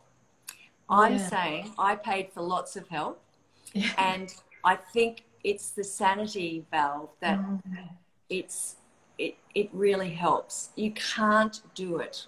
I'm 0.90 1.14
yeah. 1.14 1.30
saying 1.30 1.74
I 1.80 1.96
paid 1.96 2.32
for 2.34 2.42
lots 2.42 2.76
of 2.76 2.88
help, 2.90 3.22
yeah. 3.74 3.92
and 3.98 4.34
I 4.66 4.76
think 4.76 5.24
it's 5.44 5.72
the 5.72 5.84
sanity 5.84 6.66
valve 6.72 7.10
that 7.22 7.40
mm-hmm. 7.40 7.74
it's 8.30 8.76
it, 9.18 9.36
it 9.56 9.70
really 9.72 10.10
helps. 10.10 10.70
You 10.76 10.92
can't 10.92 11.62
do 11.76 11.98
it 11.98 12.26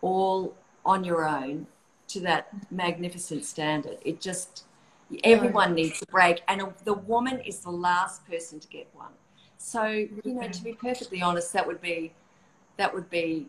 all 0.00 0.54
on 0.84 1.04
your 1.04 1.26
own 1.26 1.66
to 2.08 2.20
that 2.20 2.48
magnificent 2.70 3.44
standard. 3.44 3.98
It 4.04 4.20
just, 4.20 4.64
everyone 5.22 5.74
needs 5.74 6.02
a 6.02 6.06
break. 6.06 6.42
And 6.48 6.62
the 6.84 6.94
woman 6.94 7.40
is 7.40 7.60
the 7.60 7.70
last 7.70 8.26
person 8.26 8.60
to 8.60 8.68
get 8.68 8.88
one. 8.92 9.12
So, 9.58 9.84
you 9.84 10.20
know, 10.24 10.48
to 10.48 10.62
be 10.62 10.72
perfectly 10.72 11.22
honest, 11.22 11.52
that 11.52 11.66
would 11.66 11.80
be, 11.80 12.12
that 12.76 12.92
would 12.92 13.08
be 13.08 13.48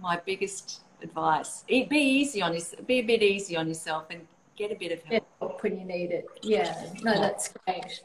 my 0.00 0.20
biggest 0.24 0.82
advice. 1.02 1.64
Be 1.68 1.88
easy 1.92 2.42
on 2.42 2.54
yourself, 2.54 2.86
be 2.86 3.00
a 3.00 3.02
bit 3.02 3.22
easy 3.22 3.56
on 3.56 3.68
yourself 3.68 4.04
and 4.10 4.26
get 4.56 4.70
a 4.70 4.74
bit 4.74 4.92
of 4.92 5.02
help. 5.04 5.62
when 5.62 5.78
you 5.78 5.84
need 5.84 6.10
it. 6.10 6.26
Yeah, 6.42 6.74
no, 7.02 7.20
that's 7.20 7.52
great 7.64 8.00